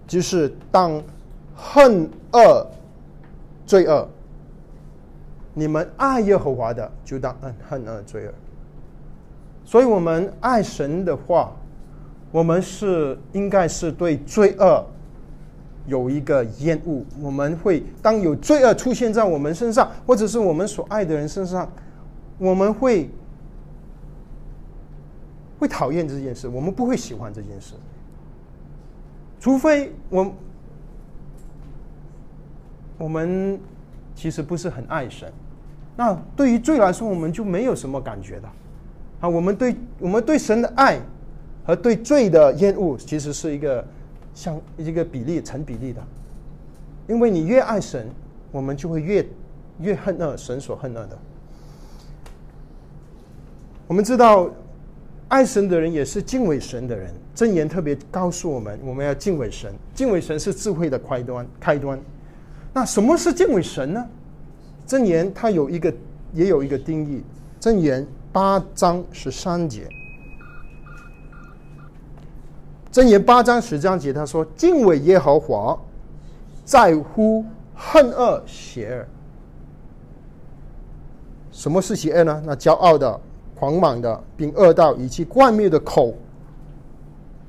[0.06, 1.02] 就是当
[1.56, 2.66] 恨恶
[3.64, 4.06] 罪恶。
[5.54, 8.32] 你们爱耶和华的，就当恨恨恶罪恶。
[9.64, 11.50] 所以，我们爱神的话，
[12.30, 14.84] 我们是应该是对罪恶
[15.86, 17.04] 有一个厌恶。
[17.20, 21.70] 我们会当有罪恶出现在我们身上，或者是我们所爱的人身上，
[22.38, 23.08] 我们会。”
[25.58, 27.72] 会讨厌这件事，我们不会喜欢这件事，
[29.40, 30.34] 除非我
[32.98, 33.58] 我们
[34.14, 35.32] 其实不是很爱神。
[35.96, 38.48] 那对于罪来说，我们就没有什么感觉的。
[39.20, 41.00] 啊，我们对我们对神的爱
[41.64, 43.82] 和对罪的厌恶，其实是一个
[44.36, 46.00] 相一个比例成比例的。
[47.08, 48.08] 因为你越爱神，
[48.52, 49.26] 我们就会越
[49.80, 51.18] 越恨恶神所恨恶的。
[53.88, 54.48] 我们知道，
[55.28, 57.12] 爱神的人也是敬畏神的人。
[57.34, 59.72] 箴言特别告诉我们，我们要敬畏神。
[59.94, 61.46] 敬畏神是智慧的开端。
[61.60, 61.98] 开端。
[62.72, 64.06] 那什么是敬畏神呢？
[64.86, 65.92] 箴言它有一个，
[66.32, 67.22] 也有一个定义。
[67.60, 69.88] 箴言八章十三节。
[72.96, 75.78] 箴言八章十章节，他说：“敬畏耶和华，
[76.64, 77.44] 在乎
[77.74, 79.06] 恨恶邪恶。
[81.52, 82.42] 什么是邪恶呢？
[82.46, 83.20] 那骄傲的、
[83.54, 86.14] 狂妄的，并恶道以及冠冕的口，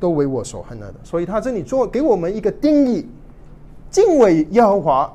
[0.01, 0.95] 都为我所恨恶的。
[1.01, 3.07] 所以他这里做给我们一个定义：
[3.89, 5.13] 敬畏耶和华，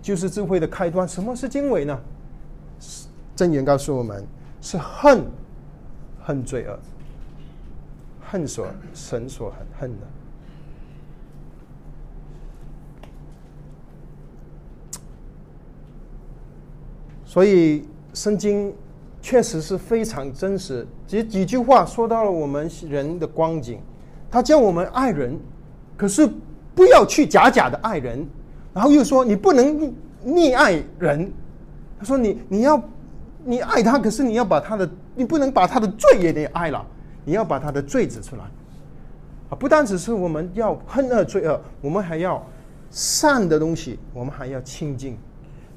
[0.00, 1.06] 就是智慧的开端。
[1.06, 2.00] 什么是敬畏呢？
[3.36, 4.24] 箴言告诉我们，
[4.62, 5.22] 是恨，
[6.24, 6.78] 恨罪恶。”
[8.28, 10.06] 恨所神所恨恨的，
[17.24, 18.74] 所以圣经
[19.22, 20.86] 确实是非常真实。
[21.06, 23.80] 几几句话说到了我们人的光景，
[24.28, 25.38] 他叫我们爱人，
[25.96, 26.28] 可是
[26.74, 28.26] 不要去假假的爱人，
[28.74, 31.32] 然后又说你不能溺爱人。
[31.98, 32.82] 他说你你要
[33.44, 36.84] 你爱他，可是你要把他的你不能把他的罪也得爱了。
[37.26, 38.44] 你要把他的罪指出来，
[39.50, 42.40] 啊，不单只是我们要恨恶罪恶，我们还要
[42.88, 45.18] 善的东西，我们还要亲近，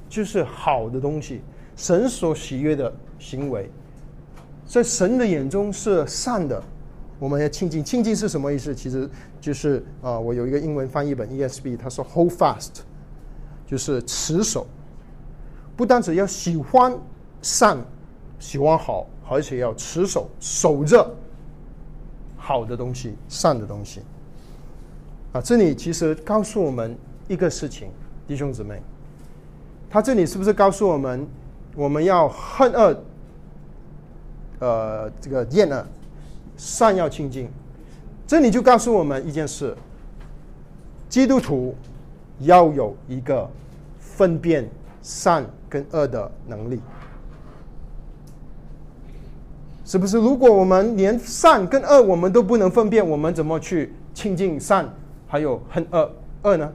[0.08, 1.42] 就是好的东西，
[1.74, 3.68] 神所喜悦的行为，
[4.64, 6.62] 在神的眼中是善的，
[7.18, 7.82] 我们要亲近。
[7.82, 8.72] 亲近是什么意思？
[8.72, 12.82] 其实就是啊，我有一个英文翻译本 ESB，他说 hold fast，
[13.66, 14.68] 就是持守，
[15.76, 16.96] 不单只要喜欢
[17.42, 17.76] 善，
[18.38, 21.12] 喜欢好，而且要持守，守着。
[22.50, 24.00] 好的东西，善的东西，
[25.32, 26.98] 啊，这里其实告诉我们
[27.28, 27.90] 一个事情，
[28.26, 28.82] 弟兄姊妹，
[29.88, 31.24] 他这里是不是告诉我们，
[31.76, 33.02] 我们要恨恶，
[34.58, 35.86] 呃，这个厌恶，
[36.56, 37.48] 善要清净？
[38.26, 39.76] 这里就告诉我们一件事：
[41.08, 41.76] 基督徒
[42.40, 43.48] 要有一个
[44.00, 44.68] 分辨
[45.02, 46.80] 善跟恶的能力。
[49.90, 50.18] 是不是？
[50.18, 54.88] 如果我们连善跟恶我们都不能分辨，我们怎么去亲近善，
[55.26, 56.12] 还有恨恶
[56.42, 56.72] 恶呢？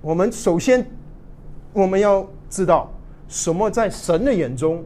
[0.00, 0.84] 我们首先
[1.72, 2.92] 我们要知道，
[3.28, 4.84] 什么在神的眼中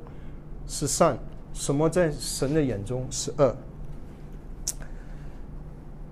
[0.66, 1.18] 是善，
[1.54, 3.56] 什么在神的眼中是恶。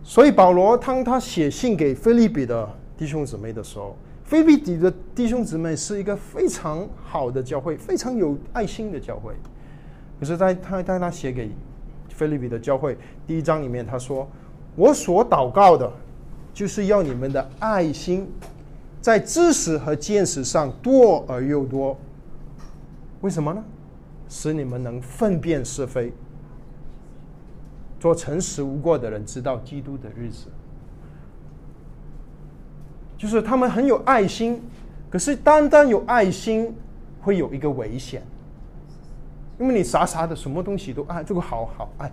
[0.03, 3.95] 所以保罗当他写信给菲利比的弟兄姊妹的时候，
[4.25, 9.35] 菲利比的弟兄姊妹是一个非常好的教会，非常有爱心的教会。
[10.21, 11.49] 可是，在他在他写给
[12.09, 14.29] 菲利比的教会第一章里面，他说
[14.75, 15.89] ：“我所祷告的，
[16.53, 18.29] 就是要你们的爱心
[19.01, 21.97] 在知识和见识上多而又多。
[23.21, 23.63] 为什么呢？
[24.29, 26.13] 使你们能分辨是非，
[28.01, 30.49] 做诚实无过的人，知道基督的日子。
[33.17, 34.61] 就是他们很有爱心，
[35.09, 36.75] 可是单单有爱心
[37.21, 38.21] 会有一个危险。”
[39.59, 42.07] 因为你傻傻的，什么东西都爱，这个好好爱，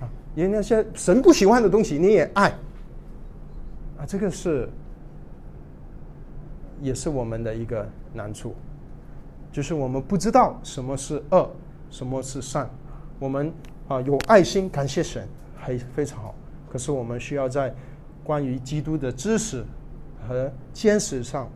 [0.00, 2.50] 啊，连那些神不喜欢的东西你也爱，
[3.98, 4.68] 啊，这个是，
[6.82, 8.54] 也是我们的一个难处，
[9.50, 11.50] 就是我们不知道什么是恶，
[11.90, 12.68] 什么是善，
[13.18, 13.50] 我们
[13.88, 16.34] 啊有爱心，感谢神，还非常好，
[16.70, 17.74] 可是我们需要在
[18.22, 19.64] 关于基督的知识
[20.28, 21.48] 和坚持上，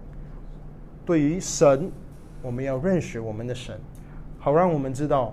[1.05, 1.93] 对于神，
[2.41, 3.79] 我们要认识我们的神。
[4.45, 5.33] 好让我们知道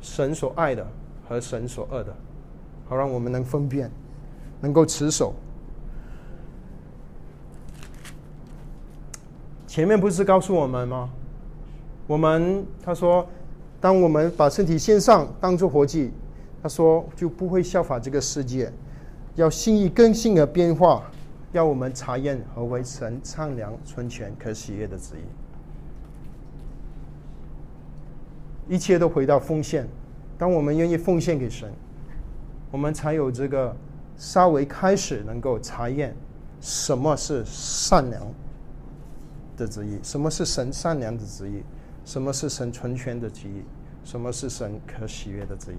[0.00, 0.86] 神所爱的
[1.28, 2.14] 和神所恶的，
[2.88, 3.90] 好让我们能分辨，
[4.60, 5.34] 能够持守。
[9.66, 11.10] 前面不是告诉我们吗？
[12.06, 13.26] 我们他说，
[13.80, 16.12] 当我们把身体献上，当做活祭，
[16.62, 18.72] 他说就不会效法这个世界，
[19.34, 21.02] 要心意更新而变化，
[21.50, 25.43] 要我们查验何为神善良、纯全、可喜悦的旨意。
[28.68, 29.88] 一切都回到奉献。
[30.36, 31.72] 当我们愿意奉献给神，
[32.70, 33.74] 我们才有这个
[34.16, 36.14] 稍微开始能够查验
[36.60, 38.20] 什么是善良
[39.56, 41.62] 的旨意，什么是神善良的旨意，
[42.04, 43.62] 什么是神纯全的旨意，
[44.02, 45.76] 什么是神可喜悦的旨意。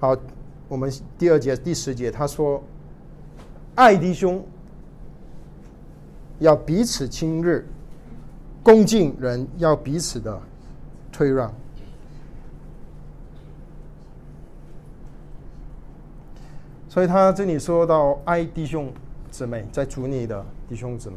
[0.00, 0.16] 好，
[0.68, 2.62] 我们第二节第十节他说
[3.74, 4.42] ：“爱弟兄，
[6.38, 7.62] 要彼此亲热。”
[8.68, 10.38] 恭敬人要彼此的
[11.10, 11.50] 退让，
[16.86, 18.92] 所以他这里说到爱弟兄，
[19.30, 21.16] 姊妹，在主里的弟兄姊妹。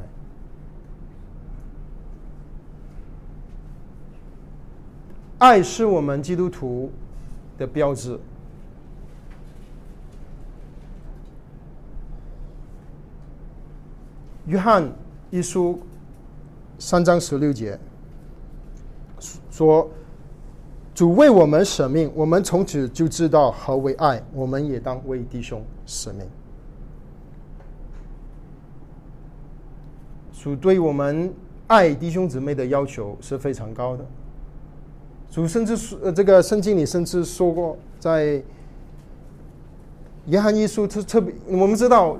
[5.39, 6.89] 爱是我们基督徒
[7.57, 8.17] 的标志。
[14.45, 14.89] 约翰
[15.29, 15.77] 一书
[16.81, 17.79] 三章十六节
[19.51, 19.87] 说
[20.95, 24.19] ：“主为我们舍命，我们从此就知道何为爱。
[24.33, 26.27] 我们也当为弟兄舍命。”
[30.33, 31.31] 主对我们
[31.67, 34.03] 爱弟兄姊妹的要求是非常高的。
[35.29, 38.41] 主甚至说，呃，这个圣经里甚至说过，在
[40.25, 42.17] 约翰一书特特别，我们知道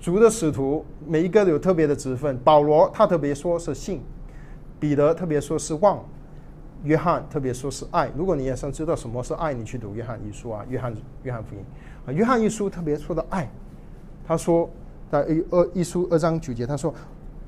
[0.00, 2.38] 主的使徒每一个有特别的职分。
[2.38, 4.00] 保罗他特别说是信，
[4.78, 6.04] 彼得特别说是望，
[6.82, 8.10] 约翰特别说是爱。
[8.16, 11.62] 如果你也想知道什么是爱，你去读约翰一书啊，约翰约翰福音
[12.06, 13.48] 啊，约翰一书特别说的爱。
[14.26, 14.68] 他说
[15.10, 16.94] 在一二一书二章九节，他说：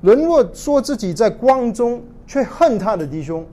[0.01, 3.45] 人若说自己在光中，却恨他的弟兄。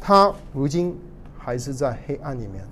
[0.00, 0.98] 他如今
[1.38, 2.62] 还是在黑暗里面，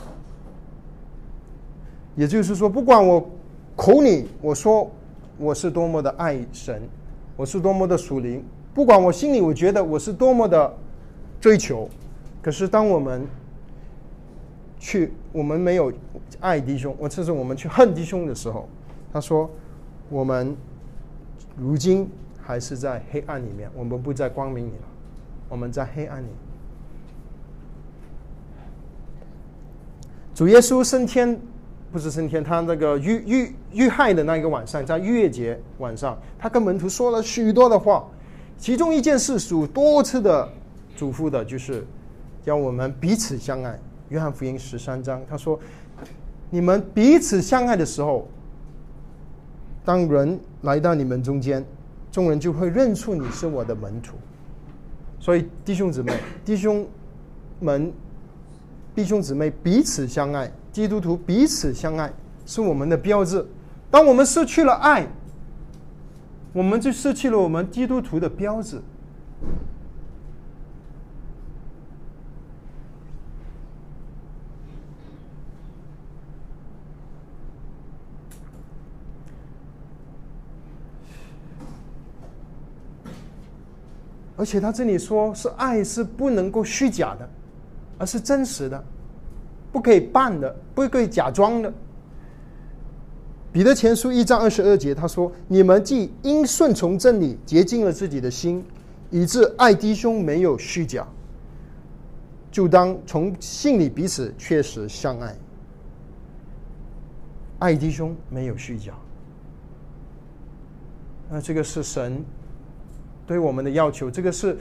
[2.14, 3.30] 也就是说，不管我
[3.74, 4.90] 口里我说
[5.38, 6.82] 我是多么的爱神，
[7.36, 10.72] 我是多么的属灵，不管我心里我觉得我是多么的
[11.40, 11.88] 追求，
[12.40, 13.26] 可是当我们
[14.78, 15.92] 去我们没有
[16.40, 18.68] 爱弟兄，我甚至我们去恨弟兄的时候，
[19.12, 19.50] 他说
[20.08, 20.56] 我们
[21.56, 22.08] 如今
[22.40, 24.84] 还是在黑暗里面，我们不在光明里了，
[25.48, 26.28] 我们在黑暗里。
[30.34, 31.38] 主耶稣升天，
[31.92, 38.08] 不是升天，他那个遇遇遇害的那一个晚上，在逾越节晚上，他跟门徒说了许多的话，
[38.56, 40.48] 其中一件事属多次的
[40.96, 41.86] 嘱咐的，就是
[42.42, 43.78] 叫我们彼此相爱。
[44.08, 45.60] 约翰福音十三章，他说
[46.48, 48.26] ：“你们彼此相爱的时候，
[49.84, 51.64] 当人来到你们中间，
[52.10, 54.16] 众人就会认出你是我的门徒。”
[55.20, 56.14] 所以弟兄姊妹，
[56.44, 56.86] 弟兄
[57.60, 57.92] 们。
[58.94, 62.10] 弟兄姊妹彼此相爱，基督徒彼此相爱
[62.46, 63.46] 是我们的标志。
[63.90, 65.06] 当我们失去了爱，
[66.52, 68.80] 我们就失去了我们基督徒的标志。
[84.36, 87.28] 而且他这里说是爱是不能够虚假的。
[87.98, 88.84] 而是真实的，
[89.72, 91.72] 不可以扮的，不可以假装的。
[93.50, 98.64] 彼得前书一章二十二节，他说：“你们既因顺从真理洁净了自己的心，
[99.10, 101.06] 以致爱弟兄没有虚假，
[102.50, 105.36] 就当从心里彼此确实相爱。
[107.58, 108.92] 爱弟兄没有虚假。
[111.30, 112.24] 那这个是神
[113.26, 114.56] 对我们的要求，这个是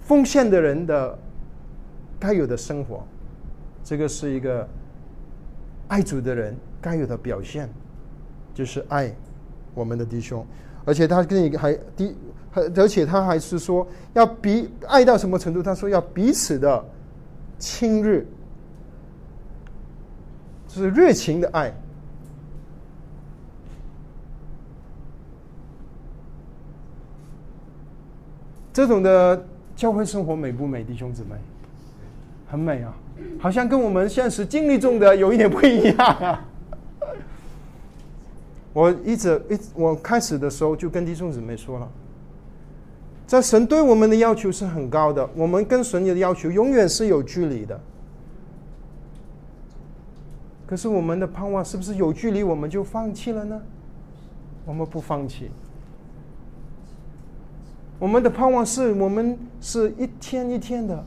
[0.00, 1.18] 奉献的人的。”
[2.18, 3.06] 该有的生活，
[3.86, 4.68] 这个是一个
[5.86, 7.70] 爱主的人该有的表现，
[8.52, 9.14] 就是爱
[9.74, 10.44] 我们的弟兄，
[10.84, 12.16] 而且他跟你还第，
[12.52, 15.62] 而且他还是说要彼爱到什么程度？
[15.62, 16.84] 他说要彼此的
[17.60, 18.24] 亲热，
[20.66, 21.72] 就是热情的爱。
[28.72, 31.36] 这种的教会生活美不美，弟兄姊妹？
[32.48, 32.92] 很美啊，
[33.38, 36.44] 好像跟我们现实经历中的有一点不一样啊。
[38.72, 41.88] 我一直一我开始的时候就跟弟兄姊妹说了，
[43.26, 47.80] 在神对我们的要求是很高的，我们跟神的要求永远是有距离的。
[50.66, 53.60] 可是我们的盼望是不是有距离我们就放弃了呢？
[54.66, 55.50] 我们不放弃。
[57.98, 61.02] 我们的盼望是我们是一天一天的。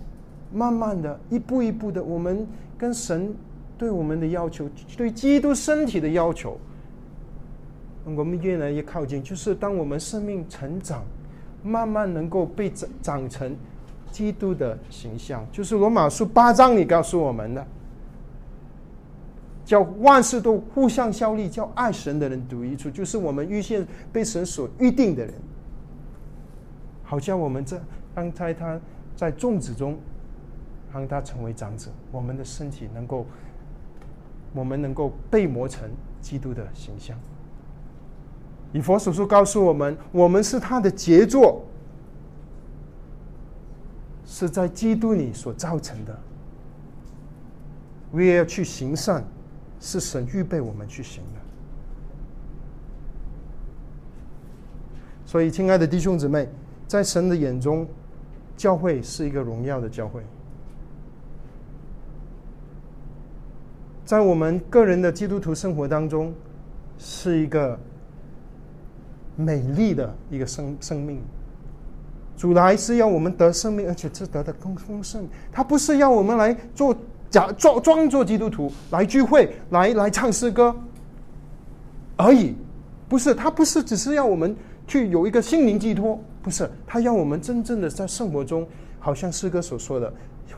[0.52, 2.48] 慢慢的，一步一步的，我们
[2.78, 3.34] 跟神
[3.78, 6.58] 对我们的要求，对基督身体的要求，
[8.04, 9.22] 我们越来越靠近。
[9.22, 11.04] 就是当我们生命成长，
[11.64, 13.56] 慢慢能够被长长成
[14.12, 17.66] 基督的形象，就是罗马书八章里告诉我们的，
[19.64, 25.34] 叫万事都互相效力，叫爱神的人独一处，就是我们预先被神所预定的人，
[27.04, 27.80] 好像我们这
[28.16, 28.80] 刚才他
[29.16, 29.96] 在种子中。
[30.94, 33.26] 让他成为长者，我们的身体能够，
[34.54, 35.90] 我们能够被磨成
[36.22, 37.18] 基督的形象。
[38.72, 41.66] 以佛所说告诉我们，我们是他的杰作，
[44.26, 46.20] 是在基督里所造成的。
[48.12, 49.24] 我也要去行善，
[49.80, 51.40] 是神预备我们去行的。
[55.26, 56.50] 所以，亲爱的弟兄姊妹，
[56.88, 57.88] 在神的眼中，
[58.58, 60.24] 教会是一个荣耀的教会。
[64.10, 66.34] 在我们个人的基督徒生活当中，
[66.98, 67.78] 是一个
[69.36, 71.22] 美丽的一个生生命。
[72.36, 75.28] 主来是要我们得生命，而且是得的更丰盛。
[75.52, 76.96] 他不是要我们来做
[77.30, 80.76] 假装装作基督徒来聚会，来来唱诗歌
[82.18, 82.56] 而已。
[83.08, 84.56] 不是，他不是只是要我们
[84.88, 88.68] 去有一个心灵寄托，不是，他要我们真正的在生活中，
[89.00, 90.12] 好像诗歌所说的，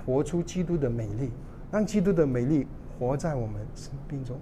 [0.06, 1.30] 活出基督的美丽，
[1.70, 2.66] 让基督的美丽
[3.02, 4.38] 活在我们生命中。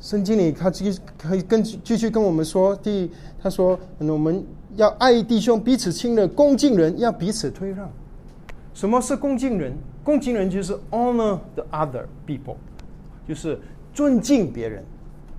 [0.00, 3.10] 圣经里，他继可以跟继续跟我们说，第
[3.42, 4.42] 他说，我们
[4.76, 7.90] 要爱弟兄，彼此亲热，恭敬人要彼此推让。
[8.72, 9.76] 什么是恭敬人？
[10.02, 12.56] 恭敬人就是 honor the other people，
[13.28, 13.60] 就是
[13.92, 14.82] 尊敬别人，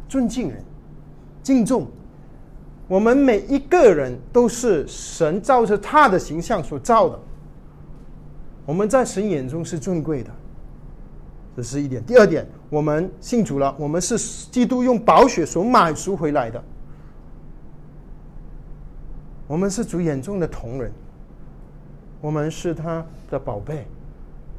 [0.08, 0.64] 尊敬人，
[1.42, 1.88] 敬重。
[2.88, 7.20] 我们每一个人都是神照着他的形象所造的，
[8.66, 10.32] 我们在神眼中是尊贵的。
[11.56, 12.04] 这是一点。
[12.06, 14.18] 第二点，我们信主了，我们是
[14.52, 16.64] 基督用宝血所买赎回来的，
[19.48, 20.92] 我们是主眼中的同人，
[22.22, 23.88] 我们是他的宝贝，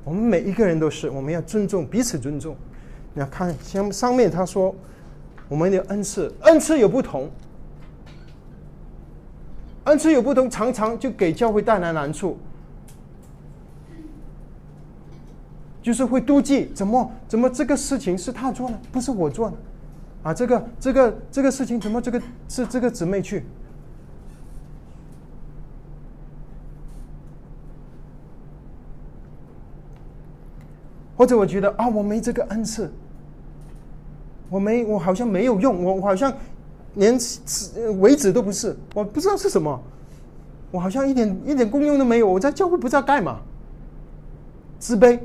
[0.04, 2.56] 我们每一个人都是，我们要尊重彼此尊重。
[3.14, 4.74] 你要看像上面他说，
[5.48, 7.30] 我们的恩赐，恩赐有不同，
[9.88, 12.36] 恩赐有不同，常常就给教会带来难处。
[15.80, 19.56] 就是会妒忌，怎么怎么这个事情是他做的，不是我做的，
[20.22, 23.42] 啊，这个这个这个事情怎么这个是这个姊妹去？
[31.16, 32.92] 或者我觉得啊，我没这个恩赐，
[34.50, 36.30] 我没我好像没有用，我我好像
[36.94, 37.18] 连
[38.00, 39.80] 为止都不是，我不知道是什么，
[40.70, 43.40] 我好像一点一点功用都没有，我在教会不知道干嘛，
[44.78, 45.20] 自卑。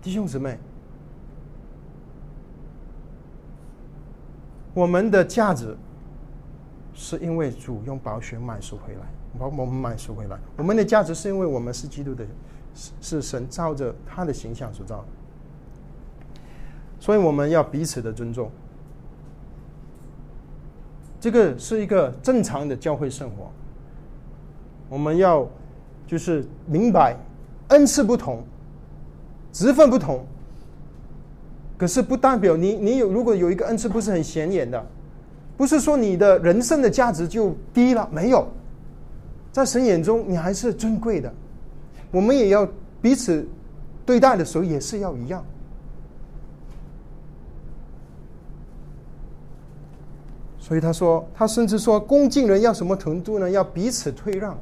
[0.00, 0.58] 弟兄姊妹，
[4.74, 5.76] 我们的价值
[6.92, 9.00] 是因为主用宝血买赎回来，
[9.38, 10.36] 把我们买赎回来。
[10.56, 12.26] 我们的价值是因为我们是基督的，
[12.74, 15.04] 是是神照着他的形象所造的，
[16.98, 18.50] 所以我们要彼此的尊重。
[21.22, 23.48] 这个是一个正常的教会生活。
[24.88, 25.48] 我们要
[26.04, 27.16] 就是明白
[27.68, 28.42] 恩赐不同。
[29.52, 30.24] 职分不同，
[31.76, 34.84] 可是不代表你你有如果有一个恩赐不是很显眼的，
[35.58, 38.48] 不是说你的人生的价值就低了，没有，
[39.52, 41.32] 在神眼中你还是尊贵的。
[42.10, 42.66] 我们也要
[43.00, 43.46] 彼此
[44.06, 45.44] 对待的时候也是要一样。
[50.62, 53.50] 所以他说，他甚至说，恭敬人要什么程度呢？
[53.50, 54.56] 要彼此退让。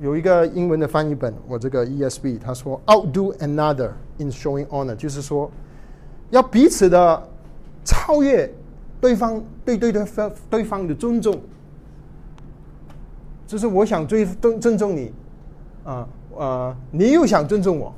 [0.00, 5.48] 有一个英文的翻译本，我这个 ESB，他说 “outdo another in showing honor”，就是说
[6.30, 7.28] 要彼此的
[7.84, 8.52] 超越
[9.00, 11.40] 对方，对对对方对方的尊重。
[13.46, 15.12] 就是我想尊尊尊重你，
[15.84, 17.94] 啊啊，你又想尊重我，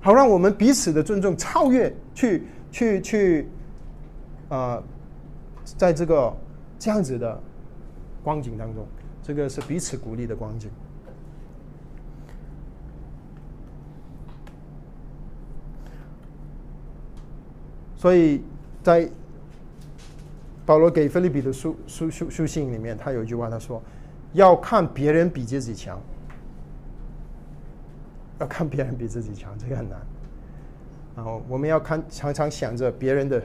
[0.00, 2.42] 好让我们彼此的尊重超越，去
[2.72, 3.48] 去去，
[4.48, 4.82] 啊，
[5.64, 6.34] 在这个
[6.78, 7.38] 这样子的
[8.22, 8.86] 光景当中，
[9.22, 10.70] 这个是彼此鼓励的光景。
[17.96, 18.42] 所以
[18.82, 19.06] 在
[20.64, 23.82] 保罗给菲利比的书书书书信里面，他有一句话，他说
[24.32, 26.00] ：“要看别人比自己强，
[28.40, 29.98] 要看别人比自己强，这个很难。
[31.14, 33.40] 然后我们要看，常常想着别人的，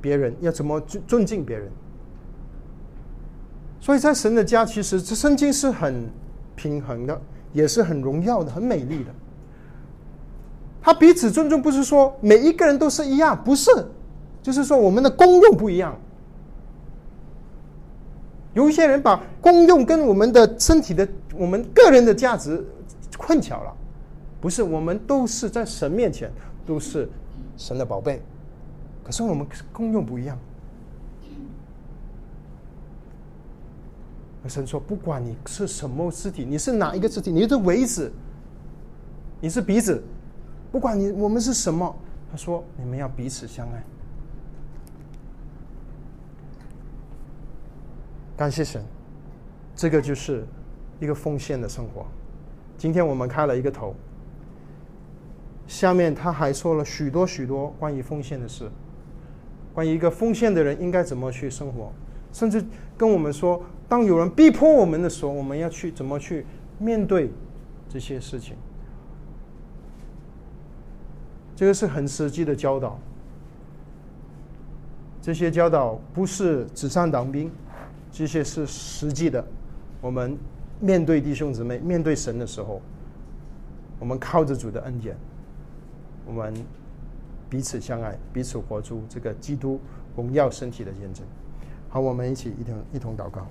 [0.00, 1.68] 别人要怎么尊尊敬别人。
[3.80, 6.08] 所以在神的家，其实这圣经是很
[6.54, 7.20] 平衡的，
[7.52, 9.10] 也是很荣耀的，很美丽的。”
[10.80, 13.70] 他彼此尊重，不是说每一个人都是一样，不是，
[14.40, 15.96] 就是说我们的功用不一样。
[18.54, 22.64] 有一些人把功用跟我们的身体的、我们个人的价值
[23.18, 23.74] 混淆了，
[24.40, 26.30] 不是，我们都是在神面前
[26.64, 27.08] 都是
[27.56, 28.20] 神的宝贝，
[29.02, 30.38] 可是我们功用不一样。
[34.48, 38.12] 神说，不管你是什么肢体，你是哪一个肢体，你是尾子，
[39.40, 40.00] 你是鼻子。
[40.70, 41.92] 不管你我们是什么，
[42.30, 43.82] 他说你们要彼此相爱。
[48.36, 48.84] 感谢神，
[49.74, 50.46] 这个就是
[51.00, 52.06] 一个奉献的生活。
[52.78, 53.94] 今天我们开了一个头，
[55.66, 58.70] 下面他还说了许多许多关于奉献的事，
[59.74, 61.92] 关于一个奉献的人应该怎么去生活，
[62.32, 62.64] 甚至
[62.96, 66.44] 跟我们说，当有人逼迫我们的时候，我们要去怎么去
[66.78, 67.30] 面对
[67.88, 68.54] 这些事情。
[71.54, 72.98] 这个是很实际的教导，
[75.22, 77.50] 这些教导不是纸上谈兵，
[78.12, 79.42] 这些是实际的。
[80.02, 80.36] 我们
[80.80, 82.80] 面对弟兄姊妹、面对神的时候，
[83.98, 85.16] 我们靠着主的恩典，
[86.26, 86.54] 我们
[87.48, 89.80] 彼此相爱，彼此活出这个基督
[90.14, 91.24] 荣耀身体的见证。
[91.88, 93.46] 好，我们一起一同一同祷告。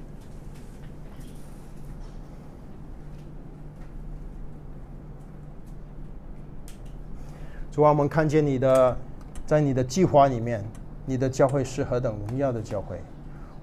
[7.71, 8.97] 主啊，我们看见你的，
[9.45, 10.63] 在你的计划里面，
[11.05, 13.01] 你的教会是何等荣耀的教会。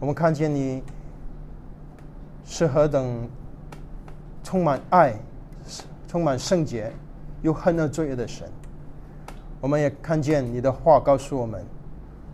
[0.00, 0.82] 我们看见你
[2.44, 3.26] 是何等
[4.42, 5.14] 充满爱、
[6.08, 6.92] 充满圣洁
[7.42, 8.48] 又恨恶罪恶的神。
[9.60, 11.64] 我们也看见你的话告诉我们，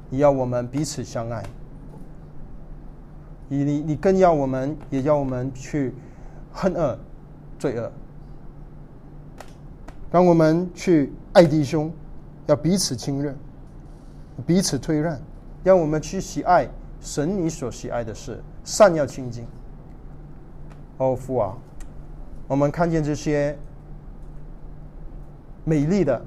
[0.09, 1.45] 你要我们彼此相爱。
[3.49, 5.95] 你你你更要我们，也要我们去
[6.53, 6.99] 恨恶
[7.59, 7.91] 罪恶。
[10.11, 11.93] 让我们去爱弟兄，
[12.47, 13.35] 要彼此亲热，
[14.47, 15.19] 彼此推让，
[15.63, 16.67] 让我们去喜爱
[17.01, 19.47] 神你所喜爱的事，善要亲近。
[20.97, 21.57] 哦，父啊，
[22.49, 23.57] 我们看见这些
[25.65, 26.21] 美丽的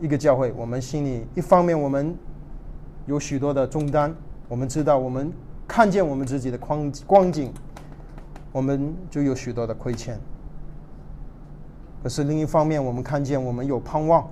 [0.00, 2.14] 一个教会，我们心里一方面我们
[3.06, 4.12] 有许多的重担，
[4.48, 5.32] 我们知道我们
[5.68, 7.52] 看见我们自己的光光景，
[8.50, 10.18] 我们就有许多的亏欠。
[12.02, 14.28] 可是另一方面，我们看见我们有盼望，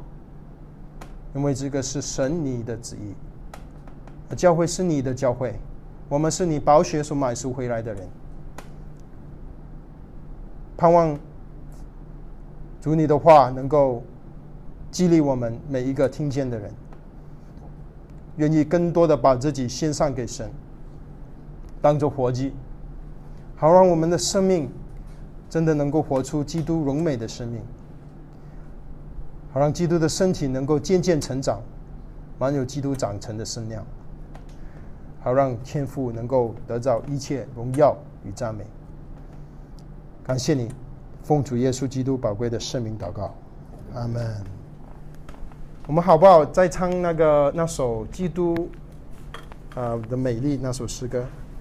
[1.33, 5.55] 因为这个是神你的旨意，教会是你的教会，
[6.09, 8.09] 我们是你宝血所买赎回来的人，
[10.77, 11.18] 盼望
[12.81, 14.03] 主你的话能够
[14.91, 16.72] 激励我们每一个听见的人，
[18.37, 20.51] 愿意更多的把自己献上给神，
[21.81, 22.53] 当做活祭，
[23.57, 24.70] 好让我们的生命。
[25.51, 27.61] 真的能够活出基督荣美的生命，
[29.53, 31.61] 好让基督的身体能够渐渐成长，
[32.41, 33.87] 满有基督长成的身量，
[35.20, 38.66] 好让天父能够得到一切荣耀与赞美。
[40.27, 40.70] 感谢你，
[41.22, 43.35] 奉主耶稣基督宝贵的圣名祷告，
[43.95, 44.43] 阿门。
[45.87, 48.70] 我们好不好再唱那个那首《基督》
[49.79, 51.22] 啊的美丽那首诗歌？